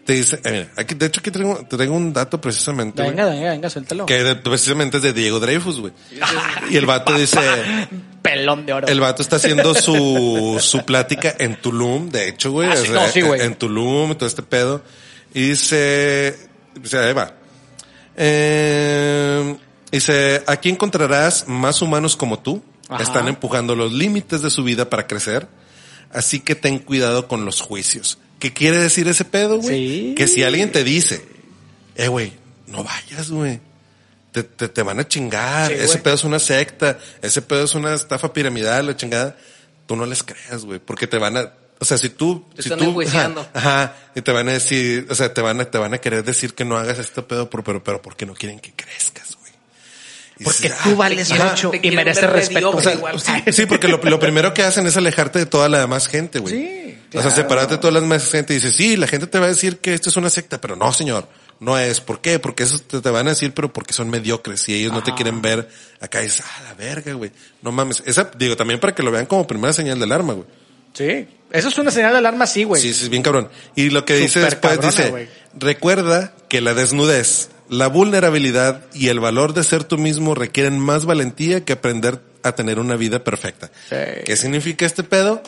[0.05, 3.29] Te dice, eh, mira, aquí, de hecho aquí traigo, traigo un dato precisamente, güey, Venga,
[3.29, 4.07] venga, venga, suéltalo.
[4.07, 5.93] que de- precisamente es de Diego Dreyfus, güey.
[6.71, 7.41] Y el vato dice,
[8.23, 8.87] Pelón de oro.
[8.87, 12.69] el vato está haciendo su, su plática en Tulum, de hecho, güey.
[12.71, 13.41] Ah, sí, o sea, no, sí, güey.
[13.41, 14.85] En Tulum, todo este pedo.
[15.35, 16.39] Y dice,
[16.81, 17.35] dice, ahí va.
[18.17, 19.57] Eh,
[19.91, 22.63] dice, aquí encontrarás más humanos como tú.
[22.89, 23.03] Ajá.
[23.03, 25.49] Están empujando los límites de su vida para crecer.
[26.13, 28.19] Así que ten cuidado con los juicios.
[28.39, 29.77] ¿Qué quiere decir ese pedo, güey?
[29.77, 30.15] Sí.
[30.17, 31.25] Que si alguien te dice,
[31.97, 32.33] eh, güey,
[32.67, 33.61] no vayas, güey.
[34.33, 35.73] Te, te, te van a chingar.
[35.73, 36.99] Sí, ese pedo es una secta.
[37.23, 39.37] Ese pedo es una estafa piramidal, la chingada.
[39.87, 40.79] Tú no les creas, güey.
[40.79, 43.47] Porque te van a, o sea, si tú, Te si están tú, enjuiciando.
[43.53, 45.99] Ajá, ajá, y te van a decir, o sea, te van a, te van a
[45.99, 49.37] querer decir que no hagas este pedo, pero, pero, pero porque no quieren que crezcas,
[49.39, 49.53] güey.
[50.39, 52.71] Y Porque dices, tú ah, vales mucho y mereces respeto.
[52.71, 53.21] o sea, igual.
[53.21, 56.39] sí, sí, porque lo, lo primero que hacen es alejarte de toda la demás gente,
[56.39, 56.55] güey.
[56.55, 59.39] Sí, O sea, separarte de todas las demás gente y dices, sí, la gente te
[59.39, 61.29] va a decir que esto es una secta, pero no, señor,
[61.61, 62.01] no es.
[62.01, 62.39] ¿Por qué?
[62.39, 65.15] Porque eso te, te van a decir, pero porque son mediocres y ellos no te
[65.15, 65.69] quieren ver
[66.01, 66.21] acá.
[66.21, 67.33] Y dices, ah, la verga, güey.
[67.63, 68.03] No mames.
[68.07, 70.47] Esa, digo, también para que lo vean como primera señal de alarma, güey.
[70.93, 71.27] Sí.
[71.53, 72.83] Eso es una señal de alarma, sí, güey.
[72.83, 73.49] Sí, sí, bien cabrón.
[73.75, 75.29] Y lo que dice después cabrona, dice,
[75.59, 81.05] recuerda que la desnudez, la vulnerabilidad y el valor de ser tú mismo requieren más
[81.05, 83.71] valentía que aprender a tener una vida perfecta.
[83.89, 83.97] Sí.
[84.25, 85.43] ¿Qué significa este pedo?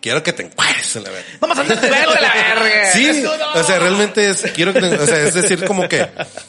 [0.00, 1.26] Quiero que te encuadres en la verga.
[1.40, 2.92] Vamos a la verga.
[2.92, 3.30] Sí, no.
[3.60, 6.06] o sea, realmente es, quiero que, te- o sea, es decir, como que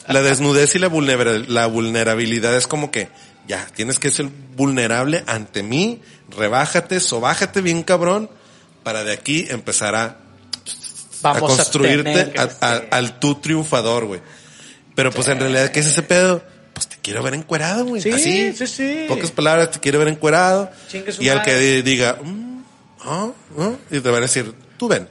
[0.08, 3.08] la desnudez y la, vulnera- la vulnerabilidad es como que,
[3.48, 6.02] ya, tienes que ser vulnerable ante mí,
[6.36, 8.28] rebájate, sobájate bien cabrón,
[8.86, 10.16] para de aquí empezar a,
[11.20, 14.20] Vamos a construirte a- a- al tú triunfador, güey.
[14.94, 16.40] Pero pues en realidad, ¿qué es ese pedo?
[16.72, 18.00] Pues te quiero ver encuerado, güey.
[18.00, 18.52] Sí, Así.
[18.52, 19.04] sí, sí.
[19.08, 20.70] Pocas palabras, te quiero ver encuerado.
[20.88, 22.60] Chingue su Y al que di- diga, mm,
[23.90, 25.08] y te van a decir, tú ven.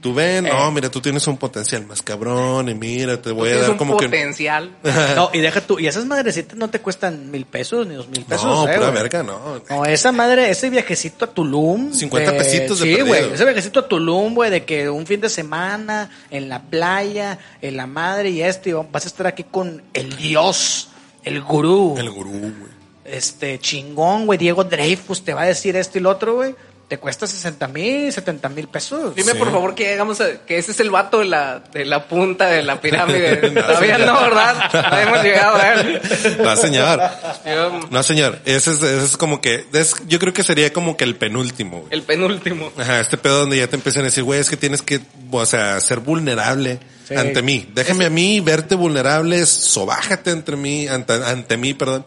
[0.00, 0.50] Tú ven, Eh.
[0.50, 3.76] no, mira, tú tienes un potencial más cabrón y mira, te voy a dar un
[3.76, 4.06] como que...
[4.06, 4.70] potencial.
[5.14, 8.24] No, y deja tú, y esas madrecitas no te cuestan mil pesos ni dos mil
[8.24, 8.44] pesos.
[8.44, 9.60] No, eh, pura verga, no.
[9.68, 11.92] No, esa madre, ese viajecito a Tulum.
[11.92, 13.32] 50 pesitos de Sí, güey.
[13.32, 17.76] Ese viajecito a Tulum, güey, de que un fin de semana en la playa, en
[17.76, 20.88] la madre y esto, y vas a estar aquí con el Dios,
[21.24, 21.96] el gurú.
[21.98, 22.70] El gurú, güey.
[23.04, 26.54] este, chingón, güey, Diego Dreyfus te va a decir esto y lo otro, güey,
[26.90, 29.14] te cuesta 60 mil, 70 mil pesos.
[29.14, 29.38] Dime Sí.
[29.38, 32.48] por favor que hagamos a- que ese es el vato de la, de la punta
[32.48, 33.36] de la pirámide.
[33.52, 34.72] Todavía no, ¿verdad?
[34.90, 36.02] No hemos llegado a él.
[36.42, 37.00] No, señor.
[37.46, 38.40] Yo- No, señor.
[38.44, 41.78] Ese es, ese es como que, es- yo creo que sería como que el penúltimo,
[41.82, 41.92] güey.
[41.92, 42.72] El penúltimo.
[42.76, 45.46] Ajá, este pedo donde ya te empiezan a decir, güey, es que tienes que, o
[45.46, 47.14] sea, ser vulnerable Sí.
[47.14, 47.68] ante mí.
[47.72, 52.04] Déjame a mí verte vulnerable, sobájate entre mí, ante, ante mí, perdón.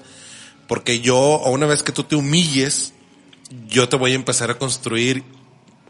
[0.68, 2.93] Porque yo, una vez que tú te humilles,
[3.68, 5.24] yo te voy a empezar a construir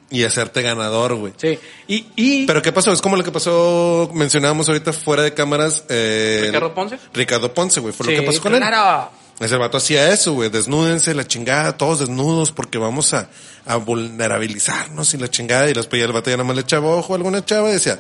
[0.10, 1.34] y hacerte ganador, güey.
[1.38, 1.58] Sí.
[1.88, 2.92] Y, y Pero ¿qué pasó?
[2.92, 5.84] Es como lo que pasó, mencionábamos ahorita fuera de cámaras.
[5.90, 7.00] Eh, ¿Ricardo Ponce?
[7.14, 7.94] Ricardo Ponce, güey.
[7.94, 8.60] Fue Sí, lo que pasó con él.
[8.60, 9.10] claro.
[9.40, 10.50] Ese vato hacía eso, güey.
[10.50, 13.28] Desnúdense, la chingada, todos desnudos, porque vamos a,
[13.66, 15.68] a vulnerabilizarnos y la chingada.
[15.70, 17.74] Y después ya el vato ya nada más le echaba ojo a alguna chava y
[17.74, 18.00] decía,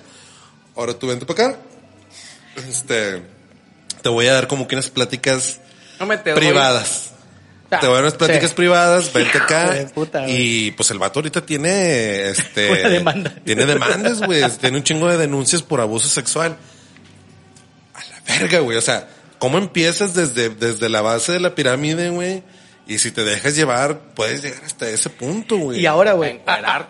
[0.75, 1.57] ahora tú vente para acá.
[2.69, 3.23] Este,
[4.03, 5.59] te voy a dar como que unas pláticas
[5.99, 6.39] No me te doy.
[6.39, 7.12] privadas.
[7.79, 8.55] Te voy a unas pláticas sí.
[8.55, 9.71] privadas, vente acá.
[9.71, 13.35] de puta, y pues el vato ahorita tiene, este, Una demanda.
[13.43, 14.43] tiene demandas, güey.
[14.59, 16.57] tiene un chingo de denuncias por abuso sexual.
[17.93, 18.77] A la verga, güey.
[18.77, 19.07] O sea,
[19.39, 22.43] ¿cómo empiezas desde, desde la base de la pirámide, güey?
[22.85, 25.79] Y si te dejas llevar, puedes llegar hasta ese punto, güey.
[25.79, 26.41] Y ahora, güey,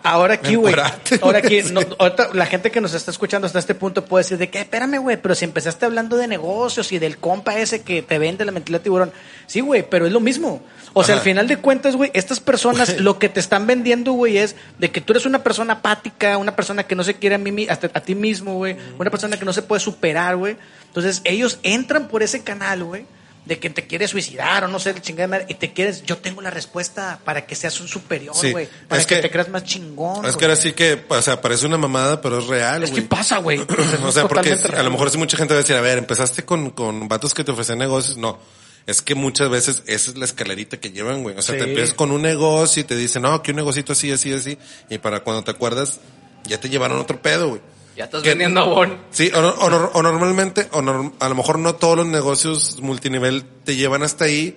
[0.02, 0.74] ahora aquí, güey,
[1.22, 4.38] ahora aquí, no, ahorita la gente que nos está escuchando hasta este punto puede decir
[4.38, 8.02] de que, espérame, güey, pero si empezaste hablando de negocios y del compa ese que
[8.02, 9.12] te vende la mentalidad de tiburón,
[9.46, 10.62] sí, güey, pero es lo mismo.
[10.94, 11.20] O sea, Ajá.
[11.20, 14.90] al final de cuentas, güey, estas personas lo que te están vendiendo, güey, es de
[14.90, 17.68] que tú eres una persona apática, una persona que no se quiere a, mí, mi-
[17.68, 20.56] hasta a ti mismo, güey, una persona que no se puede superar, güey.
[20.88, 23.06] Entonces, ellos entran por ese canal, güey,
[23.44, 26.40] de que te quieres suicidar o no sé, chingada madre, y te quieres, yo tengo
[26.40, 29.48] la respuesta para que seas un superior, Sí, güey, para es que, que- te creas
[29.50, 30.16] más chingón.
[30.24, 30.36] Es güey.
[30.38, 33.08] que ahora sí que, o sea, parece una mamada, pero es real, Es que güey.
[33.08, 33.60] pasa, güey.
[34.04, 36.44] O sea, porque a lo mejor sí mucha gente va a decir, a ver, empezaste
[36.44, 38.16] con, con vatos que te ofrecen negocios.
[38.16, 38.38] No,
[38.86, 41.36] es que muchas veces esa es la escalerita que llevan, güey.
[41.36, 41.60] O sea, Sí.
[41.62, 44.56] te empiezas con un negocio y te dicen, no, que un negocito así, así, así.
[44.88, 46.00] Y para cuando te acuerdas,
[46.44, 47.60] ya te llevaron otro pedo, güey.
[47.96, 48.30] Ya estás ¿Qué?
[48.30, 48.98] vendiendo abón.
[49.10, 52.06] Sí, o, no- o no- o normalmente, o norm- a lo mejor no todos los
[52.06, 54.56] negocios multinivel te llevan hasta ahí,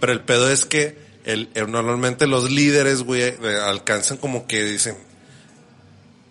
[0.00, 4.62] pero el pedo es que el, el- normalmente los líderes, güey, eh, alcanzan como que
[4.64, 4.96] dicen,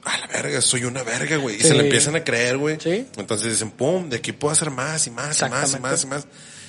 [0.06, 1.56] a la verga, soy una verga, güey.
[1.58, 1.68] Y Sí.
[1.70, 2.78] se le empiezan a creer, güey.
[2.80, 3.08] Sí.
[3.18, 6.08] Entonces dicen, pum, de aquí puedo hacer más y más y más y más y
[6.08, 6.28] más.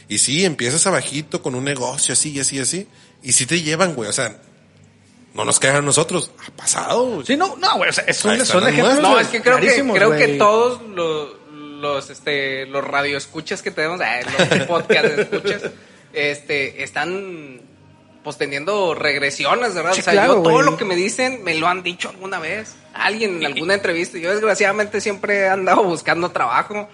[0.09, 2.89] Y sí, empiezas abajito con un negocio así y así y así.
[3.23, 4.09] Y sí te llevan, güey.
[4.09, 4.37] O sea,
[5.37, 6.31] no nos quedan a nosotros.
[6.47, 7.25] Ha pasado.
[7.25, 9.01] Sí, no, no, güey, o sea, es un, son ejemplos.
[9.01, 14.01] No, es que creo que, creo que todos los, los, este, los radioescuchas que tenemos,
[14.01, 15.63] eh, los podcast escuchas,
[16.13, 17.61] este, están
[18.25, 19.93] pues teniendo regresiones, ¿verdad?
[19.93, 20.65] Sí, o sea, claro, yo todo güey.
[20.65, 22.75] lo que me dicen me lo han dicho alguna vez.
[22.93, 24.19] Alguien en alguna entrevista.
[24.19, 26.89] Yo desgraciadamente siempre he andado buscando trabajo.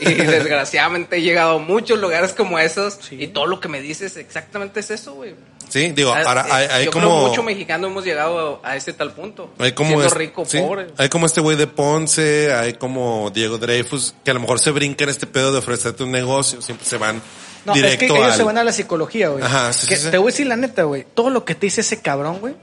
[0.00, 2.98] Y desgraciadamente he llegado a muchos lugares como esos.
[3.00, 3.16] Sí.
[3.20, 5.34] Y todo lo que me dices exactamente es eso, güey.
[5.68, 7.06] Sí, digo, Ah, ahora eh, hay, hay yo como...
[7.08, 9.52] creo mucho mexicano hemos llegado a, ese tal punto.
[9.58, 10.88] Hay como siendo es- rico, sí, pobre.
[10.98, 14.70] Hay como este güey de Ponce, hay como Diego Dreyfus, que a lo mejor se
[14.72, 17.22] brincan este pedo de ofrecerte un negocio, siempre se van
[17.64, 18.36] No, es que directo ellos al...
[18.36, 19.42] se van a la psicología, güey.
[19.42, 20.10] Ajá, sí, Que sí, sí.
[20.10, 21.06] Te voy a decir la neta, güey.
[21.14, 22.54] Todo lo que te dice ese cabrón, güey,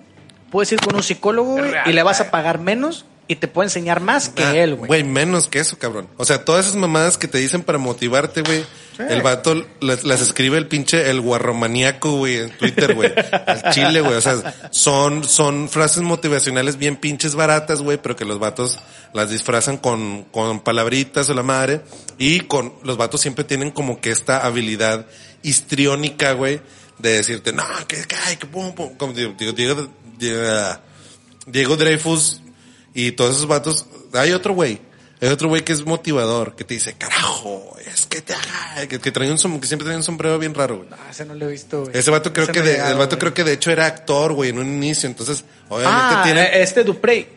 [0.52, 2.32] puedes ir con un psicólogo, güey, y le vas a güey.
[2.32, 4.88] pagar menos y te puede enseñar más que Ah, él, güey.
[4.90, 6.10] Güey, menos que eso, cabrón.
[6.18, 8.66] O sea, todas esas mamadas que te dicen para motivarte, güey.
[8.98, 9.04] Sí.
[9.08, 13.10] El vato las, las escribe el pinche, el guarromaníaco, güey, en Twitter, güey.
[13.48, 14.16] Al chile, güey.
[14.16, 18.80] O sea, son, son frases motivacionales bien pinches baratas, güey, pero que los vatos
[19.14, 21.84] las disfrazan con, con palabritas o la madre.
[22.18, 25.06] Y con, los vatos siempre tienen como que esta habilidad
[25.42, 26.60] histriónica, güey,
[27.00, 28.90] de decirte, no, que, que, que pum, pum.
[28.98, 29.88] Como digo, digo, Diego,
[30.20, 30.80] Diego,
[31.46, 32.42] Diego Dreyfus
[32.94, 33.86] y todos esos vatos.
[34.14, 34.80] Hay otro güey.
[35.22, 39.00] Hay otro güey que es motivador, que te dice, carajo, es que te haga, que,
[39.00, 40.90] que trae un som- que siempre trae un sombrero bien raro, güey.
[40.92, 41.96] Ah, ese no lo he visto, güey.
[41.96, 43.86] Ese vato creo Ese que no de, llegado, el vato creo que de hecho era
[43.86, 47.28] actor, güey, en un inicio, entonces, obviamente Ah, tiene, eh, este Duprey.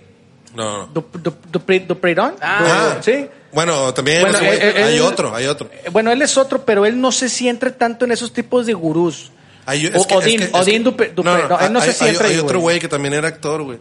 [0.54, 0.86] no, no.
[0.86, 2.34] Du, du, Dupre- Dupreiron.
[2.40, 2.96] Ah.
[3.04, 3.26] sí.
[3.52, 5.70] Bueno, también Bueno, ese eh, eh, hay él- otro, hay otro.
[5.92, 9.30] Bueno, él es otro, pero él no se siente tanto en esos tipos de gurús.
[9.66, 12.30] Hay- O- Odín, es Odín que- Dupe- Dupe- no, él no hay, se siente hay-
[12.30, 12.76] hay ahí, otro güey.
[12.76, 13.78] güey que también era actor, güey.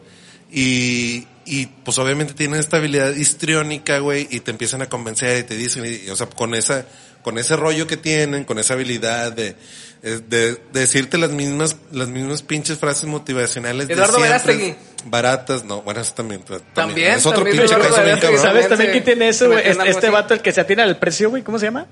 [0.51, 5.43] Y, y pues obviamente tienen esta habilidad histriónica, güey, y te empiezan a convencer y
[5.43, 6.85] te dicen, y, o sea, con esa,
[7.21, 9.55] con ese rollo que tienen, con esa habilidad de,
[10.01, 14.75] de, de decirte las mismas, las mismas pinches frases motivacionales de Eduardo siempre, Verástegui.
[15.05, 18.41] baratas, no, bueno, eso también, también, También, es otro también pinche caso bien Verástegui, cabrón.
[18.41, 19.67] ¿Sabes También quién tiene eso, güey?
[19.67, 21.87] Este, este vato, el que se atina al precio, güey, ¿cómo se llama?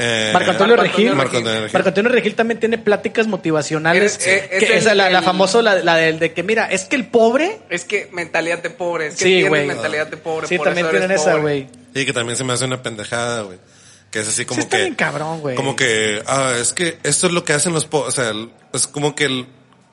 [0.00, 1.08] Eh, Marco Antonio Marco Regil.
[1.08, 1.72] Antonio Marco Antonio Regil.
[1.74, 4.16] Marco Antonio Regil también tiene pláticas motivacionales.
[4.18, 6.42] Es- eh, es que el- esa la, la el- famosa, la, la del de que,
[6.44, 7.58] mira, es que el pobre.
[7.68, 9.66] Es que mentalidad de pobre, es que Sí, tienen güey.
[9.66, 10.46] mentalidad de pobre.
[10.46, 11.42] Sí, por también eso eres tienen esa, pobre.
[11.42, 11.66] güey.
[11.94, 13.58] Sí, que también se me hace una pendejada, güey.
[14.10, 14.82] Que es así como Sí está que.
[14.84, 15.54] bien cabrón, güey.
[15.56, 18.08] Como que, ah, es que esto es lo que hacen los pobres.
[18.08, 19.46] O sea, el- es como que, el-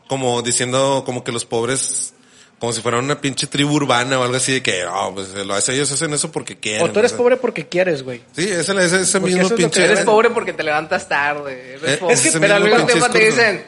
[0.07, 2.13] como diciendo, como que los pobres,
[2.59, 5.53] como si fueran una pinche tribu urbana o algo así de que, ah, pues lo
[5.53, 6.81] hace, ellos hacen eso porque quieren.
[6.87, 7.17] O tú eres sea.
[7.17, 8.21] pobre porque quieres, güey.
[8.35, 9.79] Sí, ese, ese, ese Porque mismo eso es lo pinche.
[9.81, 11.73] que Eres pobre porque te levantas tarde.
[11.75, 12.13] Eres Eh, pobre.
[12.13, 13.65] es que pero al mismo tiempo te dicen,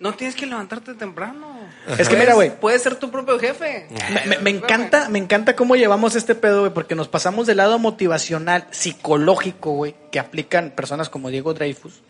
[0.00, 1.56] no tienes que levantarte temprano.
[1.98, 2.50] Es que mira, güey.
[2.60, 3.86] Puedes ser tu propio jefe.
[4.12, 7.56] Me, me- me encanta, me encanta cómo llevamos este pedo, güey, porque nos pasamos del
[7.58, 12.02] lado motivacional, psicológico, güey, que aplican personas como Diego Dreyfus.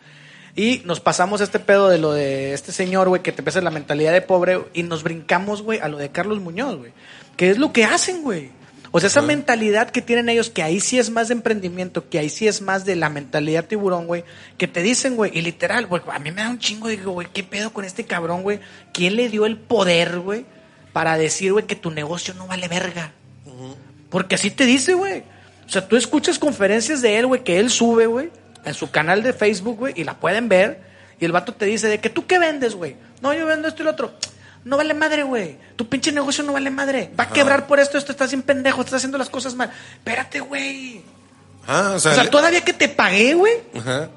[0.57, 3.69] Y nos pasamos este pedo de lo de este señor, güey, que te empieza la
[3.69, 6.93] mentalidad de pobre, y nos brincamos, güey, a lo de Carlos Muñoz, güey.
[7.37, 8.49] Que es lo que hacen, güey.
[8.89, 12.17] O sea, esa mentalidad que tienen ellos, que ahí sí es más de emprendimiento, que
[12.17, 14.23] ahí sí es más de la mentalidad tiburón, güey,
[14.57, 17.27] que te dicen, güey, y literal, güey, a mí me da un chingo, digo, güey,
[17.31, 18.59] ¿qué pedo con este cabrón, güey?
[18.93, 20.45] ¿Quién le dio el poder, güey,
[20.91, 23.11] para decir, güey, que tu negocio no vale verga?
[24.09, 25.23] Porque así te dice, güey.
[25.67, 28.31] O sea, tú escuchas conferencias de él, güey, que él sube, güey,
[28.67, 30.81] en su canal de Facebook, güey, y la pueden ver.
[31.19, 32.95] Y el vato te dice de que tú qué vendes, güey.
[33.21, 34.13] No, yo vendo esto y lo otro.
[34.65, 35.57] No vale madre, güey.
[35.75, 37.09] Tu pinche negocio no vale madre.
[37.19, 39.71] Va a quebrar por esto, esto estás bien pendejo, estás haciendo las cosas mal.
[39.95, 41.01] Espérate, güey.
[41.69, 43.53] Ah, o sea, O sea, le- todavía que te pagué, güey.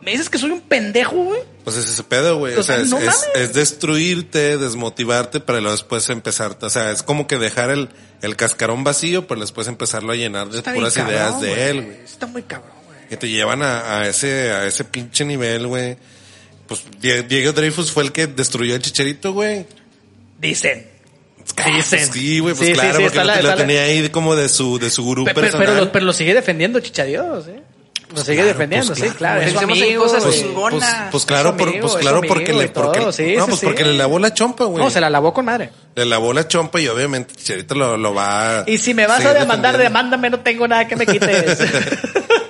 [0.03, 1.41] Me dices que soy un pendejo, güey.
[1.65, 2.55] Pues es ese pedo, güey.
[2.57, 6.57] O O sea, sea, es, no es- es destruirte, desmotivarte para luego después empezar.
[6.61, 7.89] O sea, es como que dejar el,
[8.23, 11.83] el cascarón vacío, pero después empezarlo a llenar de Está puras cabrón, ideas de él,
[11.85, 12.01] güey.
[12.05, 12.71] Está muy cabrón.
[13.11, 15.97] Que te llevan a, a ese, a ese pinche nivel, güey.
[16.67, 19.67] Pues Die- Diego Dreyfus fue el que destruyó el chicharito, güey.
[20.41, 20.87] Dicen.
[21.57, 21.99] Ah, Dicen.
[21.99, 24.49] pues sí, güey, pues Sí, claro, sí, porque la- lo la- tenía ahí como de
[24.49, 25.59] su, de su gurú personal.
[25.59, 27.61] Pero, lo, pero lo sigue defendiendo Chichadios, ¿eh?
[28.15, 29.41] Lo sigue claro, defendiendo, pues sí, claro.
[29.41, 30.25] Es amigo, cosas.
[30.25, 30.45] Pues,
[31.13, 33.51] pues Es claro, por- amigo, pues es claro, porque le, todo, porque, sí, no, sí,
[33.51, 33.67] pues sí.
[33.67, 34.83] porque le lavó la chompa, güey.
[34.83, 35.71] No, se la lavó con madre.
[35.95, 39.25] Le lavó la chompa y obviamente Chicharito lo, lo va a Y si me vas
[39.25, 41.59] a demandar, demándame, no tengo nada que me quites.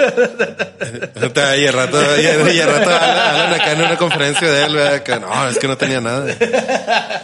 [0.01, 2.27] Y al rato, y
[2.61, 5.03] al rato hablan acá en una conferencia de él, ¿verdad?
[5.03, 6.27] Que no, es que no tenía nada.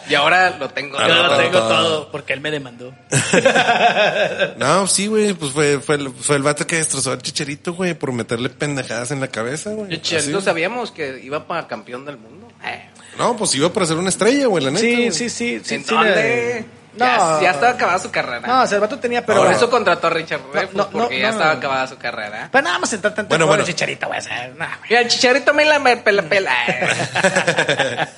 [0.09, 0.99] Y ahora lo tengo.
[0.99, 1.69] Ah, Yo no, lo todo, tengo todo.
[1.69, 2.93] todo, porque él me demandó.
[4.57, 7.95] No, sí, güey, pues fue, fue, el, fue el vato que destrozó al chicharito, güey,
[7.95, 9.91] por meterle pendejadas en la cabeza, güey.
[10.01, 12.49] Chicharito sabíamos que iba para campeón del mundo.
[12.65, 14.81] Eh, No, pues iba para ser una estrella, güey, la neta.
[14.85, 15.13] Sí, güey.
[15.13, 15.61] sí, sí.
[15.65, 16.65] sí ¿En sí dónde?
[16.99, 17.05] No.
[17.07, 18.47] Ya, ya estaba acabada su carrera.
[18.47, 19.43] No, o sea, el vato tenía, pero...
[19.43, 20.41] Por eso contrató a Richard
[20.73, 21.33] no, no, porque ya no.
[21.35, 22.49] estaba acabada su carrera.
[22.51, 23.65] Pero nada más entrar tanto Bueno, bueno.
[23.65, 24.19] Chicharito, güey.
[24.19, 24.93] o sea, nah, güey.
[24.93, 26.53] Y el Chicharito me la me pela pela.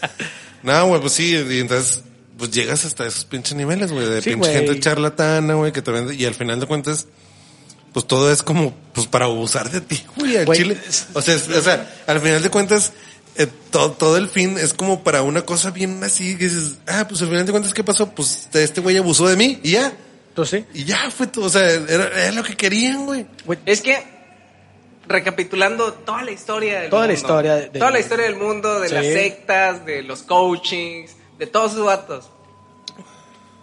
[0.62, 2.02] No, güey, pues sí, y entonces,
[2.36, 5.90] pues llegas hasta esos pinches niveles, güey, de Sí, pinche gente charlatana, güey, que te
[5.92, 7.06] vende, y al final de cuentas,
[7.92, 10.76] pues todo es como, pues para abusar de ti, güey, al chile.
[11.14, 12.92] O sea, es- o sea, al final de cuentas,
[13.38, 17.06] eh, todo, todo el fin es como para una cosa bien así, que dices, ah,
[17.08, 18.10] pues al final de cuentas, ¿qué pasó?
[18.14, 19.92] Pues este güey abusó de mí, y ya,
[20.28, 20.80] Entonces, sí.
[20.80, 23.26] y ya fue todo, o sea, era, era lo que querían, güey.
[23.64, 24.02] Es que,
[25.06, 28.88] recapitulando toda la historia del Toda la historia de- toda la historia del mundo, de
[28.88, 28.94] Sí.
[28.94, 32.30] las sectas, de los coachings, de todos sus vatos.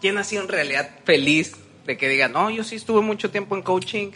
[0.01, 1.53] ¿Quién ha sido en realidad feliz
[1.85, 4.11] de que diga, no, yo sí estuve mucho tiempo en coaching?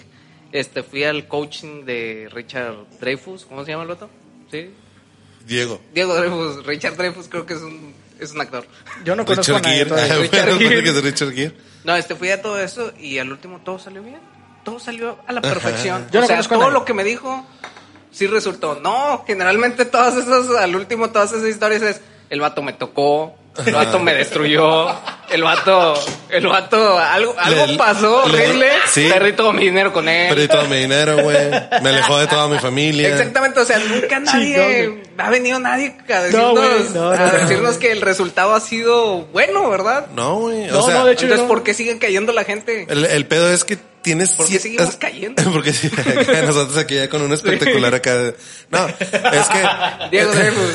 [0.52, 4.10] Este, fui al coaching de Richard Dreyfus, ¿cómo se llama el otro?
[4.52, 4.72] ¿Sí?
[5.50, 5.82] Diego.
[5.94, 8.66] Diego Dreyfus, Richard Dreyfus creo que es un, es un actor.
[9.04, 10.12] yo no conozco a Richard nadie.
[10.12, 10.70] Ah, Richard bueno, Gere.
[10.70, 11.56] parece que es Richard Gere.
[11.84, 14.20] No, este fui a todo eso y al último todo salió bien.
[14.64, 16.08] Todo salió a la perfección.
[16.12, 16.74] Yo no o sea, todo nadie.
[16.74, 17.46] lo que me dijo
[18.12, 18.80] sí resultó.
[18.80, 23.36] No, generalmente todas esas, al último, todas esas historias es el vato me tocó,
[23.66, 24.88] el vato me destruyó,
[25.30, 25.94] el vato,
[26.30, 29.10] el vato, algo, algo Le- pasó le- horrible, sí.
[29.12, 30.30] perdí todo mi dinero con él.
[30.30, 31.50] Perdí todo mi dinero, güey.
[31.82, 33.10] Me alejó de toda mi familia.
[33.10, 37.18] Exactamente, o sea, nunca nadie, ha venido nadie a No, decirnos, güey, no, no, a
[37.18, 37.32] no.
[37.34, 40.08] decirnos que el resultado ha sido bueno, ¿verdad?
[40.16, 40.68] No, güey.
[40.68, 41.48] No, o sea, no, de hecho, Entonces, no.
[41.54, 42.88] ¿por qué sigue cayendo la gente?
[42.90, 43.78] El, el pedo es que
[44.10, 44.32] tienes...
[44.34, 45.44] ¿Por qué cier- seguimos cayendo?
[45.52, 45.72] Porque
[46.46, 48.34] nosotros aquí ya con un espectacular acá.
[48.72, 50.10] No, es que...
[50.12, 50.74] Diego Dreyfus.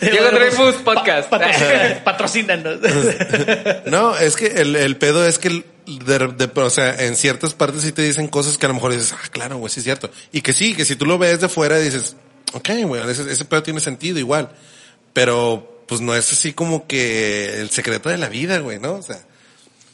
[0.00, 1.28] Diego Dreyfus Podcast.
[1.28, 2.78] Patro- Patrocínanos.
[3.86, 5.48] No, es que el, el pedo es que...
[5.48, 8.74] el- de- de- o sea, en ciertas partes sí te dicen cosas que a lo
[8.74, 10.10] mejor dices, ah, claro, güey, sí es cierto.
[10.32, 12.16] Y que sí, que si tú lo ves de fuera dices,
[12.54, 14.50] ok, güey, ese, ese pedo tiene sentido igual.
[15.12, 18.94] Pero, pues no es así como que el secreto de la vida, güey, ¿no?
[18.94, 19.18] O sea...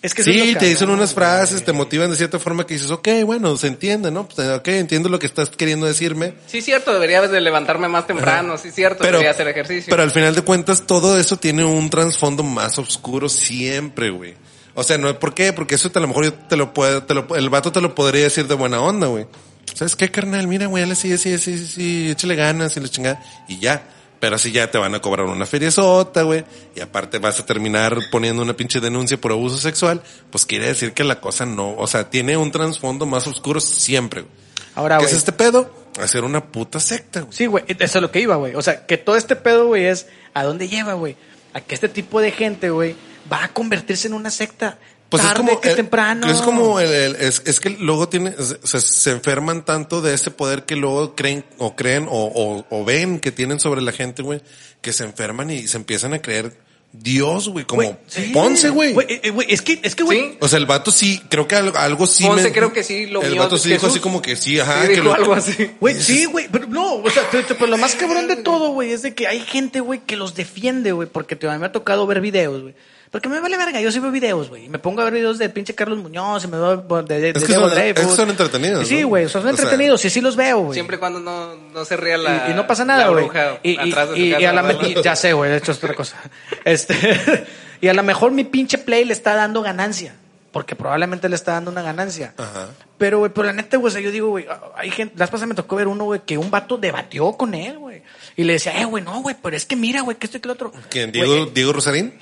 [0.03, 1.27] Es que Sí, te dicen unas güey.
[1.27, 4.29] frases, te motivan de cierta forma que dices, ok, bueno, se entiende, ¿no?
[4.29, 6.35] Pues, ok, entiendo lo que estás queriendo decirme.
[6.49, 8.59] Sí, cierto, debería de levantarme más temprano.
[8.59, 9.91] Sí, cierto, Pero, debería hacer ejercicio.
[9.91, 14.35] pero al final de cuentas todo eso tiene un trasfondo más oscuro siempre, güey.
[14.75, 15.53] O sea, no, ¿por qué?
[15.53, 17.81] Porque eso te, a lo mejor yo te lo puedo, te lo, el vato te
[17.81, 19.27] lo podría decir de buena onda, güey.
[19.75, 20.49] ¿Sabes qué, carnal?
[20.49, 23.23] Mira, güey, sí, sí, sí, sí, échale ganas y la chingada.
[23.49, 23.83] Y ya.
[24.23, 26.45] Pero así ya te van a cobrar una feria sota, güey.
[26.77, 30.01] Y aparte vas a terminar poniendo una pinche denuncia por abuso sexual.
[30.31, 34.21] Pues quiere decir que la cosa no, o sea, tiene un trasfondo más oscuro siempre,
[34.21, 34.33] güey.
[34.77, 35.75] Ahora, ¿Qué es este pedo?
[36.01, 37.33] Hacer una puta secta, güey.
[37.33, 38.55] Sí, güey, eso es lo que iba, güey.
[38.55, 41.17] O sea, que todo este pedo, güey, es a dónde lleva, güey.
[41.53, 42.95] A que este tipo de gente, güey,
[43.31, 44.79] va a convertirse en una secta.
[45.13, 46.29] Pues tarde es como que el- temprano.
[46.31, 50.15] Es como el, el- es, es que luego tiene, o sea, se enferman tanto de
[50.15, 53.93] ese poder que luego creen o creen o, o, o ven que tienen sobre la
[53.93, 54.41] gente, güey,
[54.81, 56.57] que se enferman y se empiezan a creer
[56.95, 58.31] Dios, güey, como Güey, sí.
[58.35, 58.93] Ponce, güey.
[58.93, 60.21] Güey, eh, güey, es que, es que, güey.
[60.33, 60.37] Sí.
[60.41, 62.23] O sea, el vato sí, creo que algo, algo sí.
[62.25, 63.81] Ponce me- creo que sí lo El vato sí Jesús.
[63.81, 64.83] dijo así como que sí, ajá.
[64.83, 65.71] Sí, que dijo lo- algo así.
[65.81, 68.73] Güey, sí, güey, pero no, o sea, te- te- pero lo más cabrón de todo,
[68.73, 71.59] güey, es de que hay gente, güey, que los defiende, güey, porque te- a mí
[71.59, 72.75] me ha tocado ver videos, güey.
[73.13, 74.65] Porque me vale verga, yo sí veo videos, güey.
[74.65, 77.21] y Me pongo a ver videos de pinche Carlos Muñoz, y me veo de, de,
[77.21, 78.03] de Es que Diego son- Dreyfus.
[78.03, 79.09] es que son entretenidos, Sí, ¿no?
[79.09, 80.73] güey, son O sea, entretenidos, y sí los veo, güey.
[80.75, 82.47] Siempre y cuando no, no se ría la.
[82.49, 83.29] y, y no pasa nada, la güey.
[83.63, 85.95] Y, y- de y- y a la y- ya sé, güey, de hecho es otra
[85.95, 86.17] cosa.
[86.65, 86.97] Este,
[87.83, 90.17] y a lo mejor mi pinche play le está dando ganancia.
[90.51, 92.35] Porque probablemente le está dando una ganancia.
[92.37, 92.69] Ajá.
[92.99, 94.47] Pero, güey, pero la neta, güey, o sea, yo digo, güey,
[94.77, 97.79] hay gente, las pasas me tocó ver uno, güey, que un vato debatió con él,
[97.79, 98.03] güey.
[98.37, 100.41] Y le decía, eh, güey, no, güey, pero es que mira, güey, que esto y
[100.41, 100.71] que lo otro.
[100.91, 101.11] ¿Quién?
[101.11, 102.13] ¿Diego, eh, Diego Rosarín?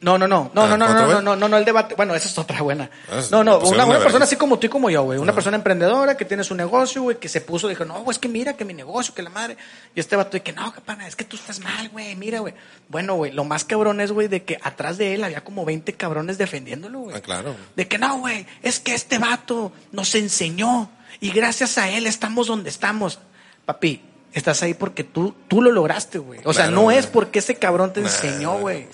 [0.00, 1.94] No, no, no, no, Ah, no, no, ¿otra no, no, no, no, no, el debate,
[1.94, 2.88] bueno, esa es otra buena.
[3.10, 5.56] Ah, No, no, una, una persona así como tú y como yo, güey, una persona
[5.56, 8.52] emprendedora que tiene su negocio, güey, que se puso, dijo, no, güey, es que mira
[8.54, 9.56] que mi negocio, que la madre.
[9.94, 12.54] Y este vato de que, no, capana, es que tú estás mal, güey, mira, güey.
[12.88, 15.92] Bueno, güey, lo más cabrón es, güey, de que atrás de él había como 20
[15.94, 17.16] cabrones defendiéndolo, güey.
[17.16, 17.56] Ah, claro.
[17.74, 20.90] De que no, güey, es que este vato nos enseñó
[21.20, 23.18] y gracias a él estamos donde estamos.
[23.66, 24.00] Papi,
[24.32, 26.40] estás ahí porque tú, tú lo lograste, güey.
[26.44, 28.86] O sea, Claro, no es porque ese cabrón te Nah, enseñó, güey.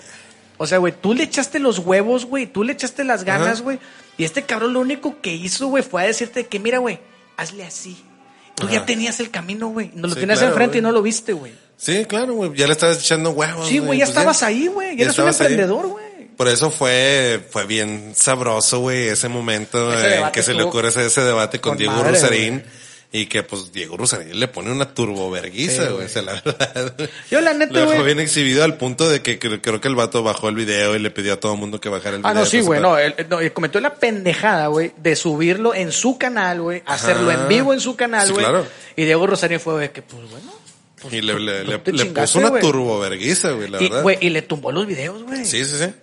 [0.57, 3.79] O sea, güey, tú le echaste los huevos, güey, tú le echaste las ganas, güey.
[4.17, 6.99] Y este cabrón lo único que hizo, güey, fue a decirte que, mira, güey,
[7.37, 7.97] hazle así.
[8.55, 9.91] Tú ya tenías el camino, güey.
[9.93, 11.51] Nos lo Sí, tenías claro, enfrente y no lo viste, güey.
[11.75, 12.53] Sí, claro, güey.
[12.55, 13.67] Ya le estabas echando huevos.
[13.67, 14.95] Sí, güey, ya pues estabas ahí, güey.
[14.95, 16.05] Ya eres un emprendedor, güey.
[16.37, 21.05] Por eso fue, fue bien sabroso, güey, ese momento en que se le ocurre ese,
[21.05, 22.63] ese debate con, con Diego madre.
[23.11, 26.05] Y que pues Diego Rosarín le pone una turboverguiza, Sí, güey.
[26.05, 26.93] O sea, la verdad.
[27.31, 29.87] Yo, la neta, Lo dejó güey- bien exhibido al punto de que cre- creo que
[29.87, 32.21] el vato bajó el video y le pidió a todo el mundo que bajara el
[32.23, 32.31] video.
[32.31, 35.93] Ah, no, sí, güey, no, él, no, él cometió la pendejada, güey, de subirlo en
[35.93, 38.43] su canal, güey, hacerlo en vivo en su canal, Sí, güey.
[38.45, 38.65] claro.
[38.97, 40.53] Y Diego Rosario fue de que, pues, bueno.
[41.01, 42.61] pues, Y le, le, tú le, le puso una güey.
[42.61, 44.01] turboverguiza, güey, la Y, verdad.
[44.03, 45.45] güey, y le tumbó los videos, güey.
[45.45, 45.93] Sí, sí, sí.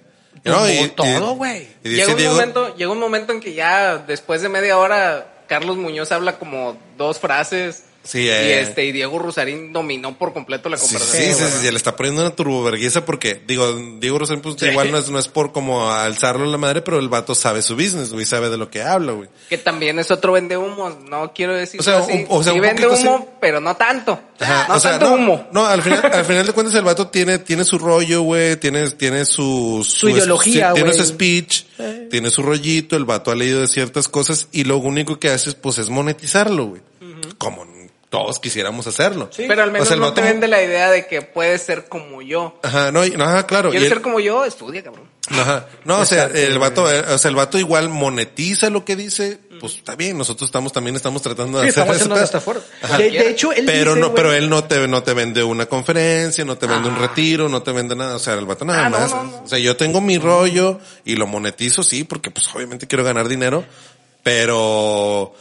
[0.42, 1.68] Tumbó todo, güey.
[1.84, 4.78] Y dice Llega un, Diego, momento, llega un momento en que ya después de media
[4.78, 8.60] hora Carlos Muñoz habla como dos frases Sí, y eh.
[8.60, 11.34] este y Diego Rusarín dominó por completo la sí, conversación.
[11.34, 14.98] sí, sí, sí, le está poniendo una turboverguiza porque, digo, Diego Rosarín, pues igual no
[14.98, 18.12] es, no es por como alzarlo a la madre, pero el vato sabe su business,
[18.12, 19.28] güey, sabe de lo que habla, güey.
[19.48, 22.26] Que también es otro vende humo, no quiero decir O sea, así.
[22.28, 24.18] o sea, sí vende humo, pero no tanto.
[24.40, 25.48] Ajá, no o sea, tanto no, humo.
[25.52, 28.90] No, al final, al final de cuentas el vato tiene, tiene su rollo, güey, tiene,
[28.90, 31.08] tiene su, Su ideología, tiene su güey.
[31.08, 31.64] speech,
[32.10, 35.50] tiene su rollito, el vato ha leído de ciertas cosas y lo único que hace
[35.50, 36.82] es, pues, es monetizarlo, güey.
[37.38, 37.64] Como
[38.12, 39.30] todos quisiéramos hacerlo.
[39.34, 41.62] Pero al menos O sea, el no vato- te vende la idea de que puedes
[41.62, 42.60] ser como yo.
[42.62, 43.70] Ajá, no, y- no, ajá, claro.
[43.70, 44.44] y ¿Quieres él- ser como yo?
[44.44, 45.10] Estudia, cabrón.
[45.30, 45.66] Ajá.
[45.84, 49.38] No, o sea, el vato, eh, o sea, el vato igual monetiza lo que dice,
[49.60, 52.98] pues está bien, nosotros estamos también estamos tratando de Sí, hacer estamos haciendo.
[52.98, 55.64] De, de hecho, él pero dice, no, pero él no te, no te vende una
[55.66, 57.06] conferencia, no te vende un Ah.
[57.06, 59.10] retiro, no te vende nada, o sea, el vato nada Ah, no, más.
[59.10, 59.42] no, no.
[59.44, 63.26] O sea, yo tengo mi rollo y lo monetizo, sí, porque pues obviamente quiero ganar
[63.28, 63.64] dinero,
[64.22, 65.32] pero,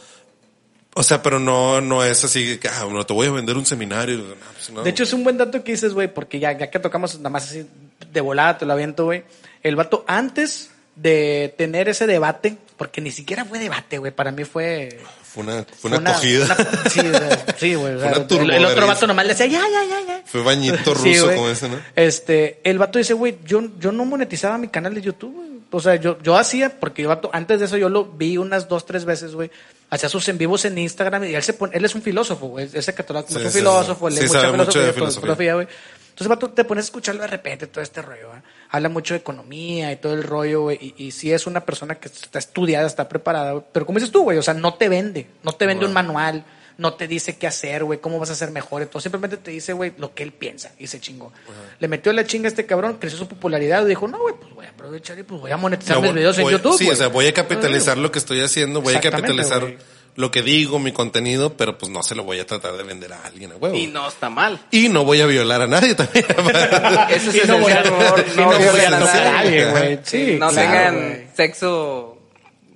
[0.94, 3.64] o sea, pero no, no es así que, ah, no te voy a vender un
[3.66, 4.18] seminario.
[4.18, 4.82] No, pues, no.
[4.82, 7.30] De hecho, es un buen dato que dices, güey, porque ya, ya que tocamos nada
[7.30, 7.66] más así
[8.12, 9.24] de volada, te lo aviento, güey.
[9.62, 14.44] El vato, antes de tener ese debate, porque ni siquiera fue debate, güey, para mí
[14.44, 15.00] fue...
[15.22, 16.44] fue una, fue una, acogida.
[16.44, 16.56] una-
[16.90, 17.22] sí, güey,
[17.56, 17.94] sí, güey.
[17.94, 20.22] una el, el otro vato nomás le decía, ya, ya, ya, ya.
[20.26, 21.76] Fue bañito ruso como ese, ¿no?
[21.96, 25.61] Este, el vato dice, güey, yo, yo no monetizaba mi canal de YouTube, güey.
[25.74, 29.04] O sea, yo, yo hacía, porque antes de eso yo lo vi unas dos, tres
[29.04, 29.50] veces, güey.
[29.90, 32.68] Hacía sus en vivos en Instagram y él se pone, él es un filósofo, güey.
[32.72, 34.16] Ese Sí, es un sí, filósofo, sí.
[34.20, 35.54] lee mucha filosofía, de filosofía.
[35.54, 35.66] güey.
[36.10, 38.28] Entonces, vato, te pones a escucharlo de repente, todo este rollo.
[38.70, 40.78] Habla mucho de economía y todo el rollo, güey.
[40.96, 43.64] Y, y sí es una persona que está estudiada, está preparada, güey.
[43.72, 45.26] Pero como dices tú, güey, o sea, no te vende.
[45.42, 46.44] No te vende un manual.
[46.82, 48.82] No te dice qué hacer, güey, cómo vas a ser mejor.
[48.82, 50.72] Entonces simplemente te dice, güey, lo que él piensa.
[50.78, 51.32] Y se chingó.
[51.78, 54.52] Le metió la chinga a este cabrón, creció su popularidad y dijo, no, güey, pues
[54.52, 56.76] voy a aprovechar y pues voy a monetizar No, mis videos en voy- YouTube.
[56.76, 56.94] Sí, güey".
[56.94, 59.76] o sea, voy a capitalizar lo que estoy haciendo, voy a capitalizar
[60.14, 63.12] lo que digo, mi contenido, pero pues no se lo voy a tratar de vender
[63.14, 63.74] a alguien a huevo.
[63.76, 64.60] Y no está mal.
[64.70, 66.26] Y no voy a violar a nadie también.
[67.10, 69.70] Eso es Y no voy a- no voy a violen a lanzar a nadie.
[69.70, 69.98] güey.
[70.04, 72.18] Sí, no claro, tengan sexo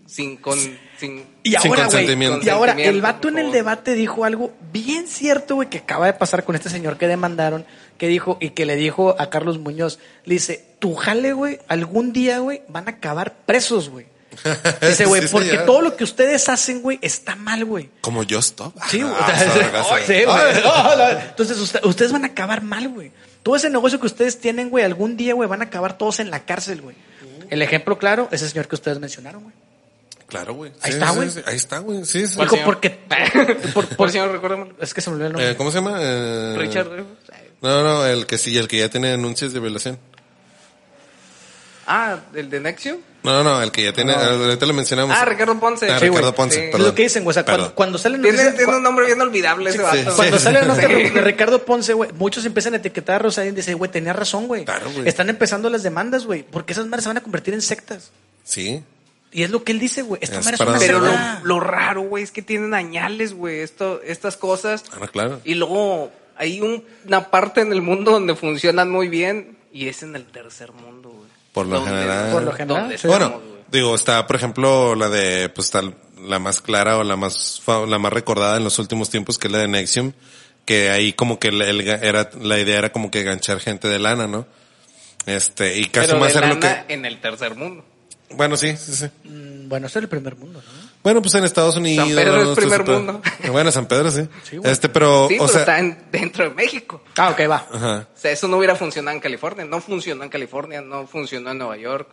[0.07, 0.59] sin con
[0.99, 5.55] sin Y ahora, güey, y ahora el vato en el debate dijo algo bien cierto,
[5.57, 7.65] güey, que acaba de pasar con este señor que demandaron,
[7.99, 12.13] que dijo y que le dijo a Carlos Muñoz, le dice, tu jale, güey, algún
[12.13, 14.07] día, güey, van a acabar presos, güey.
[14.83, 15.65] Dice, güey, Sí, porque señor.
[15.65, 17.89] todo lo que ustedes hacen, güey, está mal, güey.
[18.03, 18.75] Como yo stop.
[18.89, 19.15] Sí, güey.
[19.19, 19.97] Ah, sargazo.
[20.07, 21.23] Sí, güey.
[21.31, 23.13] Entonces, usted- ustedes van a acabar mal, güey.
[23.43, 26.31] Todo ese negocio que ustedes tienen, güey, algún día, güey, van a acabar todos en
[26.31, 26.97] la cárcel, güey.
[27.49, 29.55] El ejemplo claro es el señor que ustedes mencionaron, güey.
[30.29, 30.73] Claro, güey.
[30.83, 31.31] Ahí Sí, está, sí, güey.
[31.31, 32.05] sí, Ahí está, güey.
[32.05, 32.25] Sí,
[32.65, 32.91] porque...
[32.91, 34.69] por- Por por- si no recuerdo.
[34.81, 35.51] es que se me olvidó el nombre.
[35.53, 35.99] Eh, ¿Cómo se llama?
[36.01, 36.89] Eh, Richard.
[37.63, 39.99] No, no, el que sí, el que ya tiene denuncias de violación.
[41.89, 42.99] Ah, el de Nexio.
[43.23, 45.17] No, no, el que ya tiene, ahorita lo mencionamos.
[45.17, 45.91] Ah, Ricardo Ponce.
[45.91, 46.35] Ah, Sí, Ricardo.
[46.35, 46.79] Ponce, Sí.
[46.79, 47.31] Lo que dicen, güey.
[47.39, 49.97] O sea, cuando, salen Tiene, noticias- tiene un nombre bien olvidable ese Sí, vato.
[50.11, 50.17] sí.
[50.17, 50.95] Cuando sale la nota Sí.
[50.95, 54.49] de Ricardo Ponce, güey, muchos empiezan a etiquetar a Rosalía y dicen, güey, tenía razón,
[54.49, 54.65] güey.
[54.65, 55.09] Claro, güey.
[55.09, 58.11] Están empezando las demandas, güey, porque esas madres se van a convertir en sectas.
[58.45, 58.83] Sí.
[59.33, 60.21] Y es lo que él dice, güey.
[60.23, 61.01] Esta Es madre es para una Pero
[61.45, 64.85] lo, raro, güey, es que tienen añales, güey, esto, estas cosas.
[64.99, 65.41] Ah, claro.
[65.45, 70.03] Y luego hay un- una parte en el mundo donde funcionan muy bien y es
[70.03, 71.29] en el tercer mundo, güey.
[71.53, 72.33] Por lo general.
[72.33, 73.07] Por lo general, donde sí.
[73.07, 73.63] estamos, Bueno, güey.
[73.71, 75.83] digo, está, por ejemplo, la de, pues está
[76.23, 79.49] la más clara o la más, fa- la más recordada en los últimos tiempos, que
[79.49, 80.13] es la de Nexium,
[80.65, 83.89] que ahí como que el- el ga- era, la idea era como que ganchar gente
[83.89, 84.47] de lana, ¿no?
[85.27, 87.85] Este, y casi Pero más de era lo que, en el tercer mundo.
[88.31, 89.07] Bueno, sí, sí, sí.
[89.25, 90.87] Mm, Bueno, este es el primer mundo, ¿no?
[91.03, 92.09] Bueno, pues en Estados Unidos.
[92.09, 92.97] Pedro es todo primer ese pedo.
[93.03, 93.23] mundo.
[93.53, 94.29] Bueno, San Pedro sí.
[94.49, 94.73] Sí, güey.
[94.73, 97.03] este, pero, Sí, o pero sea, está en- dentro de México.
[97.17, 97.67] Ah, ok, va.
[97.73, 98.09] ajá.
[98.15, 99.65] O sea, eso no hubiera funcionado en California.
[99.65, 102.09] No funcionó en California, no funcionó en Nueva York.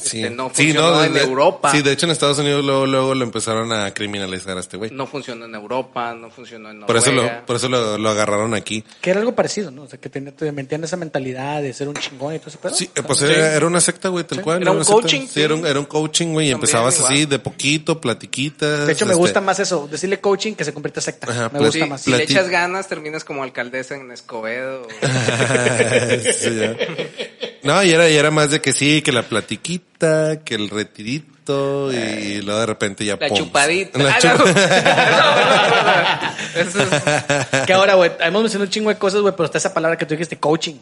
[0.00, 0.22] Sí.
[0.22, 1.70] Este, no Sí, funcionó de- en de- Europa.
[1.70, 4.90] Sí, de hecho en Estados Unidos luego, luego lo empezaron a criminalizar a este güey.
[4.90, 7.40] No funcionó en Europa, no funcionó en por eso Noruega.
[7.40, 8.84] lo, por eso lo, lo agarraron aquí.
[9.00, 9.82] Que era algo parecido, ¿no?
[9.82, 12.58] O sea, que tenía, te metían esa mentalidad de ser un chingón y todo ese
[12.58, 12.74] pedo.
[12.74, 14.62] Sí, eh, pues era, era una secta, güey, tal cual.
[14.62, 15.00] Era un una secta.
[15.02, 15.68] coaching, Sí, era un, sí.
[15.68, 17.12] era un coaching, güey, y empezabas igual.
[17.12, 18.86] así, de poquito, platiquitas.
[18.86, 21.30] De hecho, me este, gusta más eso, decirle coaching que se convierte en secta.
[21.30, 22.00] Ajá, me gusta Sí, más.
[22.02, 24.86] si le echas ganas, terminas como alcaldesa en Escobedo.
[26.40, 26.76] Sí, ya.
[27.62, 31.92] No, y era, y era más de que sí, que la platiquita, que el retirito,
[31.92, 33.36] y luego de repente ya La pum.
[33.36, 33.98] chupadita.
[33.98, 34.38] La Ah, chup-
[36.54, 36.60] no.
[36.60, 39.74] Eso es- Que ahora, güey, hemos mencionado un chingo de cosas, güey, pero está esa
[39.74, 40.76] palabra que tú dijiste, coaching.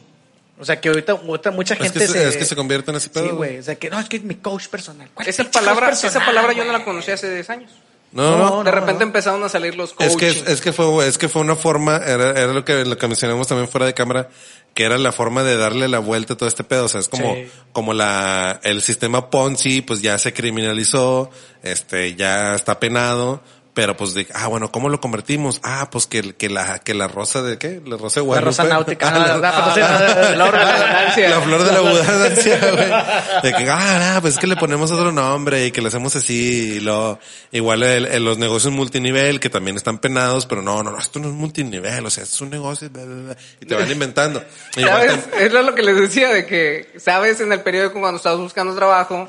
[0.61, 2.97] O sea, que ahorita, ahorita mucha Es gente que, se, es que se convierte en
[2.97, 3.25] ese pedo.
[3.27, 3.59] Sí, güey.
[3.59, 5.09] O sea, que no, es que es mi coach personal.
[5.15, 6.79] ¿Cuál esa palabra, coach esa palabra yo no güey?
[6.81, 7.71] la conocí hace 10 años.
[8.11, 10.17] No, no, No, de repente empezaron a salir los Es coaching.
[10.43, 13.07] que, es que fue, es que fue una forma, era, era lo que, lo que
[13.07, 14.31] mencionamos también fuera de cámara,
[14.79, 16.85] que era la forma de darle la vuelta a todo este pedo.
[16.85, 17.49] O sea, es como, Sí.
[17.73, 21.33] como la, el sistema Ponzi, pues ya se criminalizó,
[21.65, 23.43] este, ya está penado,
[23.79, 25.61] pero pues de, ah, bueno, ¿cómo lo convertimos?
[25.63, 27.81] Ah, pues que, que la, que la rosa de qué?
[27.87, 28.97] La rosa de La rosa Guadalupe.
[28.97, 29.09] náutica.
[29.09, 31.41] Ah, no, la- la- la- la- la flor de la abundancia.
[31.43, 33.43] flor de la abundancia, güey.
[33.45, 36.17] De que, ah, ah, pues es que le ponemos otro nombre y que le hacemos
[36.17, 37.21] así y luego,
[37.53, 41.21] igual el- el- los negocios multinivel que también están penados, pero no, no, no, esto
[41.21, 44.43] no es multinivel, o sea, es un negocio, bla, bla, bla, y te van inventando.
[44.75, 45.21] ¿Sabes?
[45.39, 49.29] Es lo que les decía de que, sabes, en el periódico cuando estás buscando trabajo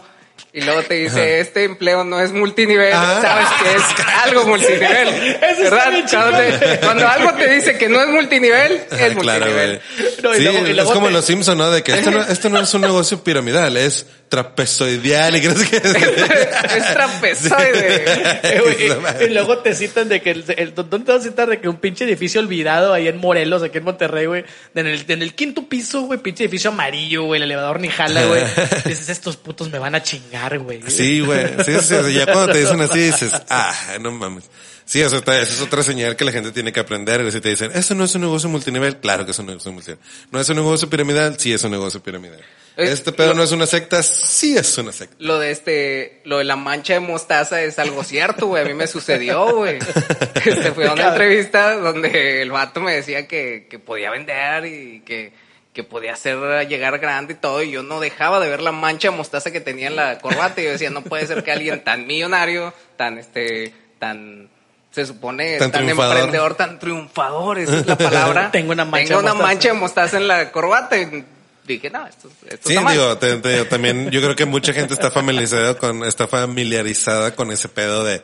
[0.51, 3.19] y luego te dice, este empleo no es multinivel, Ah.
[3.21, 5.07] sabes que es algo multinivel.
[5.07, 6.79] Eso ¿Verdad?
[6.81, 9.81] Cuando, algo te dice que no es multinivel, es Ah, claro, multinivel.
[9.97, 10.11] güey.
[10.23, 11.69] No, y sí, luego- y luego es como te- los Simpson, ¿no?
[11.71, 15.77] De que esto no, esto no es un negocio piramidal, es trapezoidial y crees que
[16.77, 18.03] es trapezoide.
[18.43, 21.59] Eh, y, luego te citan de que el, el- ¿dónde te vas a citar de
[21.59, 25.21] que un pinche edificio olvidado ahí en Morelos, aquí en Monterrey, güey, en el, en
[25.21, 28.43] el quinto piso, güey, pinche edificio amarillo, güey, el elevador ni jala, güey.
[28.85, 30.81] Dices, estos putos me van a chingar, güey.
[30.87, 31.47] Sí, güey.
[31.65, 34.45] Sí, sí, sí, ya cuando te dicen así dices, ah, no mames.
[34.85, 37.21] Sí, eso está, esa es otra señal que la gente tiene que aprender.
[37.21, 39.71] Y si te dicen, eso no es un negocio multinivel, claro que es un negocio
[39.71, 40.03] multinivel.
[40.31, 42.41] No es un negocio piramidal, sí es un negocio piramidal.
[42.79, 45.15] Es- Este pedo lo- no es una secta, sí es una secta.
[45.19, 48.63] Lo de este, lo de la mancha de mostaza es algo cierto, güey.
[48.63, 49.79] A mí me sucedió, güey.
[50.45, 55.01] Este, fue a una entrevista donde el vato me decía que, que podía vender y
[55.01, 55.33] que,
[55.73, 57.61] que podía hacer llegar grande y todo.
[57.61, 60.61] Y yo no dejaba de ver la mancha de mostaza que tenía en la corbata.
[60.61, 64.49] Y yo decía, no puede ser que alguien tan millonario, tan este, tan,
[64.91, 68.49] se supone, Tan emprendedor, tan triunfador, esa es la palabra.
[68.53, 69.47] Tengo una mancha Tengo de una mostaza.
[69.53, 70.97] mancha de mostaza en la corbata.
[70.97, 71.25] Y
[71.73, 72.93] dije, no, esto, esto Sí, está mal.
[72.93, 77.35] digo, te- te digo, también yo creo que mucha gente está familiarizada con, está familiarizada
[77.35, 78.21] con ese pedo de,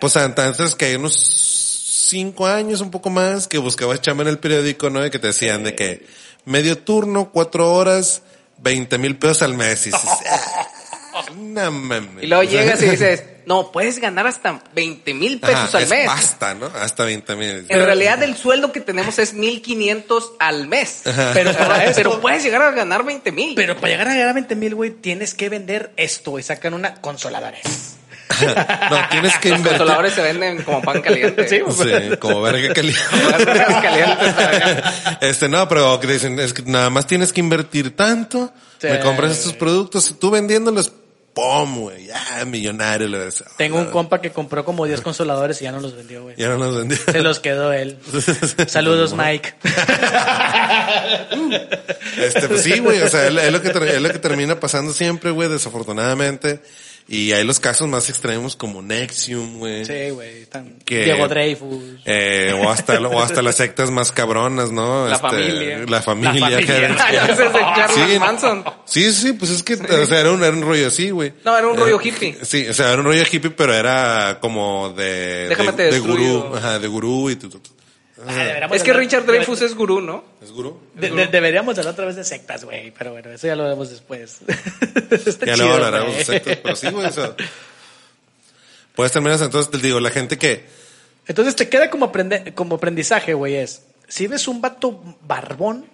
[0.00, 1.14] pues antes que hay unos
[2.08, 5.04] cinco años, un poco más, que buscabas chamba en el periódico, ¿no?
[5.04, 6.06] Y que te decían de que
[6.44, 8.22] medio turno, cuatro horas,
[8.58, 9.86] veinte mil pesos al mes.
[9.86, 10.68] Y dices, "Ah,
[11.34, 12.22] no mames.
[12.24, 15.90] Y luego llegas y dices, no, puedes ganar hasta 20 mil pesos Ajá, al es
[15.90, 16.06] mes.
[16.06, 16.66] Basta, ¿no?
[16.66, 17.64] Hasta veinte mil.
[17.68, 21.02] En realidad el sueldo que tenemos es 1500 al mes.
[21.34, 23.54] Pero para esto- Pero puedes llegar a ganar 20 mil.
[23.54, 26.42] Pero para llegar a ganar 20 mil, güey, tienes que vender esto, güey.
[26.42, 27.96] Sacan una consoladores.
[28.40, 29.78] No, tienes que Los invertir.
[29.78, 31.48] consoladores se venden como pan caliente.
[31.48, 32.98] Sí, Sí, como verga caliente.
[35.20, 38.88] Este, no, pero que dicen, es que nada más tienes que invertir tanto, Sí.
[38.88, 40.92] me compras estos productos, tú vendiéndolos,
[41.36, 43.10] pum, güey, ya, millonario.
[43.10, 43.44] ves.
[43.58, 46.34] Tengo un compa que compró como 10 consoladores y ya no los vendió, güey.
[46.36, 46.96] Ya no los vendí.
[46.96, 47.98] Se los quedó él.
[48.66, 49.54] Saludos, Mike.
[52.16, 55.30] Este, pues sí, güey, o sea, es, lo que, es lo que termina pasando siempre,
[55.30, 56.60] güey, desafortunadamente.
[57.08, 59.84] Y hay los casos más extremos como Nexium, güey.
[59.84, 60.46] Sí, güey.
[60.86, 62.00] Diego Dreyfus.
[62.04, 65.06] Eh, o hasta, o hasta las sectas más cabronas, ¿no?
[65.06, 65.84] La Este, familia.
[65.88, 66.50] La familia.
[66.50, 67.86] La familia.
[67.94, 68.18] Sí.
[68.18, 68.64] Manson.
[68.84, 71.32] Sí, sí, pues es que, o sea, era un, era un rollo así, güey.
[71.44, 72.38] No, era un rollo Eh, hippie.
[72.42, 75.98] Sí, o sea, era un rollo hippie, pero era como de, Déjame de, te de
[76.00, 77.70] gurú, ajá, de gurú y tu, tu- tu-
[78.28, 80.24] Ah, Es que hablar- Richard Dreyfus es gurú, ¿no?
[80.42, 80.80] ¿Es gurú?
[80.94, 82.90] de- de- deberíamos hablar otra vez de sectas, güey.
[82.90, 84.38] Pero bueno, eso ya lo vemos después.
[85.26, 87.34] Está Ya chido, luego hablaremos de sectas, pero sí, güey, o sea.
[88.94, 90.64] Puedes terminar, entonces te digo, la gente que,
[91.26, 95.84] Entonces te queda como, aprende- como aprendizaje, güey, es, si ves un vato barbón,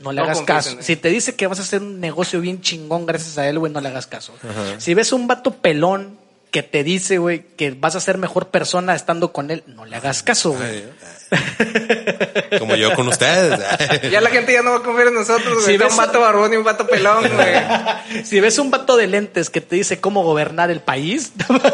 [0.00, 0.76] no le No hagas caso.
[0.80, 3.72] Si te dice que vas a hacer un negocio bien chingón gracias a él, güey,
[3.72, 4.32] no le hagas caso.
[4.78, 6.18] Si ves un vato pelón
[6.50, 9.96] que te dice, güey, que vas a ser mejor persona estando con él, no le
[9.96, 10.84] hagas caso, güey.
[12.58, 13.58] como yo con ustedes.
[14.10, 15.64] Ya la gente ya no va a confiar en nosotros.
[15.64, 18.24] Si ves- un vato barbón y un vato pelón, güey.
[18.24, 21.68] Si ves un vato de lentes que te dice cómo gobernar el país, no le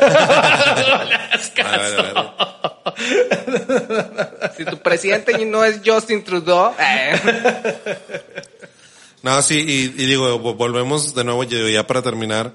[1.14, 2.34] hagas A ver, caso.
[2.84, 4.52] a ver.
[4.56, 7.20] Si tu presidente no es Justin Trudeau, eh,
[9.22, 12.52] No, sí, y, y digo, vo- volvemos de nuevo, yo ya para terminar,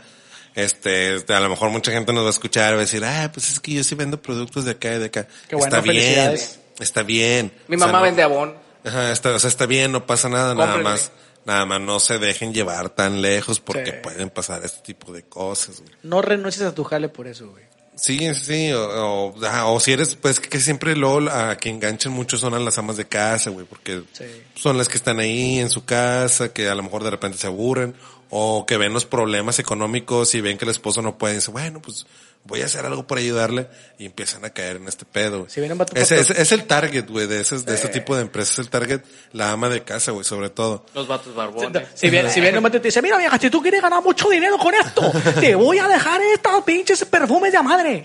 [0.55, 3.31] este, este, a lo mejor mucha gente nos va a escuchar, va a decir, ah,
[3.33, 5.27] pues es que yo sí vendo productos de acá y de acá.
[5.47, 6.59] Qué bueno, está bien, felicidades.
[6.79, 7.51] Está bien.
[7.67, 8.55] mi O sea, mamá no- vende abón.
[8.83, 11.11] Ajá, está, o sea, está bien, no pasa nada, nada más.
[11.45, 13.97] Nada más no se dejen llevar tan lejos porque Sí.
[14.03, 15.81] pueden pasar este tipo de cosas.
[15.81, 15.91] güey.
[16.03, 17.63] No renuncies a tu jale por eso, güey.
[17.95, 22.13] Sí, sí, o, o, ajá, o si eres, pues que siempre luego a que enganchan
[22.13, 24.23] mucho son a las amas de casa, güey, porque Sí.
[24.55, 27.47] son las que están ahí en su casa, que a lo mejor de repente se
[27.47, 27.95] aburren,
[28.29, 31.81] o que ven los problemas económicos y ven que el esposo no puede, y bueno,
[31.81, 32.05] pues
[32.45, 33.67] voy a hacer algo por ayudarle,
[33.99, 35.45] y empiezan a caer en este pedo.
[35.49, 37.89] Si viene un vato Ese- pato- ese- es el target, güey, de, ese, de este
[37.89, 39.01] tipo de empresas, es el target,
[39.33, 40.83] la ama de casa, güey, sobre todo.
[40.95, 41.87] Los vatos barbones.
[41.93, 44.01] Si viene, si viene un vato y te dice, mira vieja, si tú quieres ganar
[44.01, 48.03] mucho dinero con esto, te voy a dejar estos pinches perfumes de madre.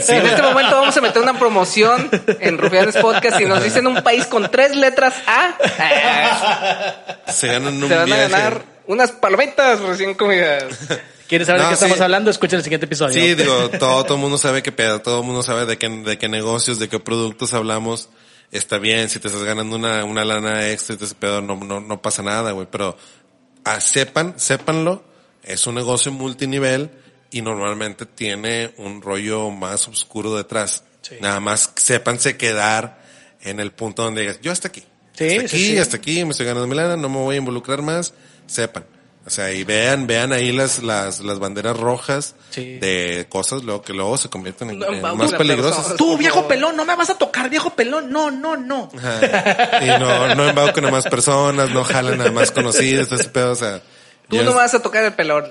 [0.00, 2.10] Sí, en este momento vamos a meter una promoción
[2.40, 5.56] en Rufianes Podcast y nos dicen un país con tres letras A.
[7.32, 10.64] Se ganan un se van a ganar unas palomitas recién comidas.
[11.28, 11.84] ¿Quieres saber No, de qué sí.
[11.84, 12.30] estamos hablando?
[12.30, 13.20] Escucha el siguiente episodio.
[13.20, 15.88] Sí, digo, todo, todo el mundo sabe qué pedo, todo el mundo sabe de qué,
[15.88, 18.08] de qué negocios, de qué productos hablamos.
[18.52, 21.80] Está bien, si te estás ganando una, una lana extra y ese pedo, no, no,
[21.80, 22.68] no pasa nada, güey.
[22.70, 22.96] Pero
[23.64, 25.04] ah, sepan, sépanlo,
[25.42, 26.90] es un negocio multinivel
[27.30, 30.84] y normalmente tiene un rollo más oscuro detrás.
[31.02, 31.16] Sí.
[31.20, 33.02] Nada más sépanse quedar
[33.42, 34.84] en el punto donde digas, yo hasta aquí.
[35.12, 35.78] Sí, hasta aquí, sí.
[35.78, 38.12] hasta aquí, me estoy ganando mi lana, no me voy a involucrar más,
[38.46, 38.84] sepan.
[39.26, 42.78] O sea, y vean, vean ahí las, las, las banderas rojas Sí.
[42.78, 45.96] de cosas luego que luego se convierten en, más peligrosas.
[45.96, 48.10] Tú, viejo pelón, no me vas a tocar, viejo pelón.
[48.10, 48.88] No, no, no.
[48.96, 49.80] Ajá.
[49.84, 53.50] Y no, no embaucan a más personas, no jalan a más conocidos, todo ese pedo,
[53.52, 53.82] o sea.
[54.28, 55.46] Tú yo- no me vas a tocar el pelón.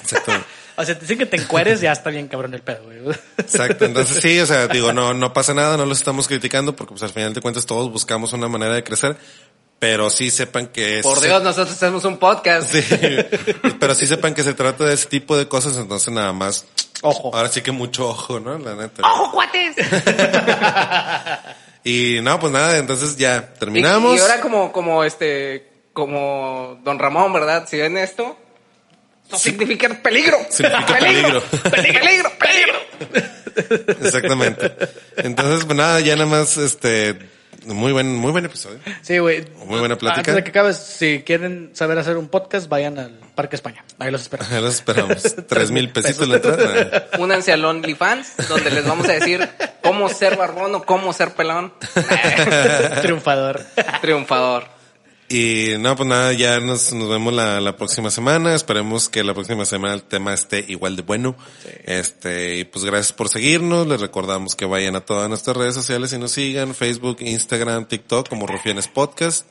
[0.00, 0.32] Exacto.
[0.78, 2.98] O sea, te dicen que te encueres, ya está bien cabrón el pedo, güey.
[3.38, 6.90] Exacto, entonces sí, o sea, digo, no, no pasa nada, no los estamos criticando porque
[6.92, 9.16] pues al final de cuentas todos buscamos una manera de crecer,
[9.78, 11.02] pero sí sepan que es...
[11.02, 12.72] Por Dios, nosotros hacemos un podcast.
[12.72, 12.82] Sí,
[13.80, 16.64] pero sí sepan que se trata de ese tipo de cosas, entonces nada más.
[17.02, 17.34] Ojo.
[17.34, 18.58] Ahora sí que mucho ojo, ¿no?
[18.58, 19.02] La neta.
[19.02, 19.76] ¡Ojo, cuates!
[21.86, 24.16] Y no, pues nada, entonces ya terminamos.
[24.16, 27.68] y ahora como, como este, como Don Ramón, ¿verdad?
[27.68, 28.36] Si ven esto,
[29.22, 30.36] esto significa peligro.
[30.50, 31.40] Significa peligro.
[31.70, 32.74] peligro, peligro.
[34.04, 34.74] Exactamente.
[35.16, 37.20] Entonces, pues nada, ya nada más, este,
[37.74, 38.78] muy buen, muy buen episodio.
[39.02, 39.44] Sí, güey.
[39.66, 40.20] Muy buena plática.
[40.20, 43.84] Antes de que acabes, si quieren saber hacer un podcast, vayan al Parque España.
[43.98, 44.44] Ahí los espero.
[44.50, 45.36] Ahí los esperamos.
[45.48, 47.08] Tres mil pesitos la entrada.
[47.18, 49.48] Únanse al OnlyFans, donde les vamos a decir
[49.82, 51.72] cómo ser barbón o cómo ser pelón.
[53.02, 53.64] Triunfador.
[54.00, 54.75] Triunfador.
[55.28, 58.54] Y no, pues nada, ya nos, nos vemos la, la próxima semana.
[58.54, 61.36] Esperemos que la próxima semana el tema esté igual de bueno.
[61.84, 63.88] Este, y pues gracias por seguirnos.
[63.88, 66.74] Les recordamos que vayan a todas nuestras redes sociales y nos sigan.
[66.76, 69.46] Facebook, Instagram, TikTok como Rufianes Podcast.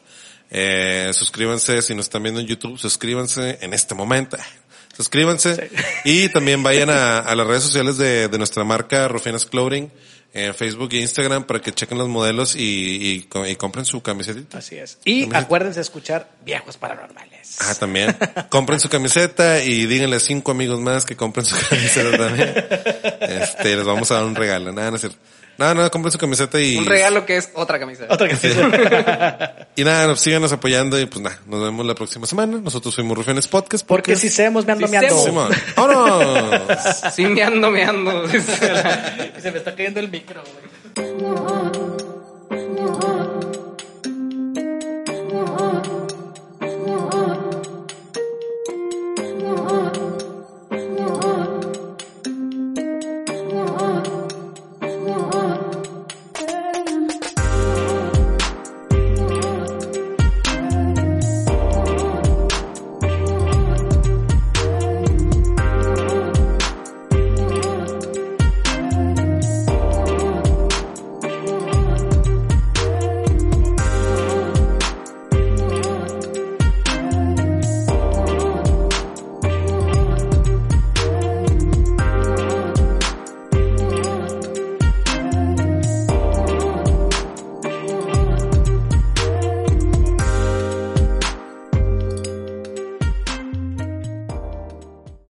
[0.49, 4.37] Eh, suscríbanse si nos están viendo en YouTube, suscríbanse en este momento.
[4.95, 5.69] Suscríbanse.
[6.05, 9.91] Y también vayan a, a las redes sociales de, de nuestra marca Rufianes Clothing
[10.35, 14.57] en Facebook e Instagram para que chequen los modelos y, y, y compren su camisetita.
[14.57, 14.97] Así es.
[15.05, 17.57] Y acuérdense de escuchar Viejos Paranormales.
[17.61, 18.15] Ah, también.
[18.49, 22.53] compren su camiseta y díganle a cinco amigos más que compren su camiseta también.
[23.25, 24.71] Este, les vamos a dar un regalo.
[24.71, 25.17] Nada, no es cierto.
[25.57, 26.77] Nada, nada, compren su camiseta y...
[26.77, 28.05] Un regalo que es otra camisa.
[28.09, 28.49] Otra sí.
[29.77, 32.59] Y nada, pues, síganos apoyando y pues nada, nos vemos la próxima semana.
[32.63, 33.85] Nosotros fuimos Rufianes Podcast.
[33.85, 35.21] Porque si semos, me ando Si meando.
[35.21, 35.49] semos.
[35.49, 36.79] Simón, ¡vámonos!
[37.13, 38.27] Sí, me ando, me ando.
[38.29, 40.65] Se me está cayendo el micro, güey.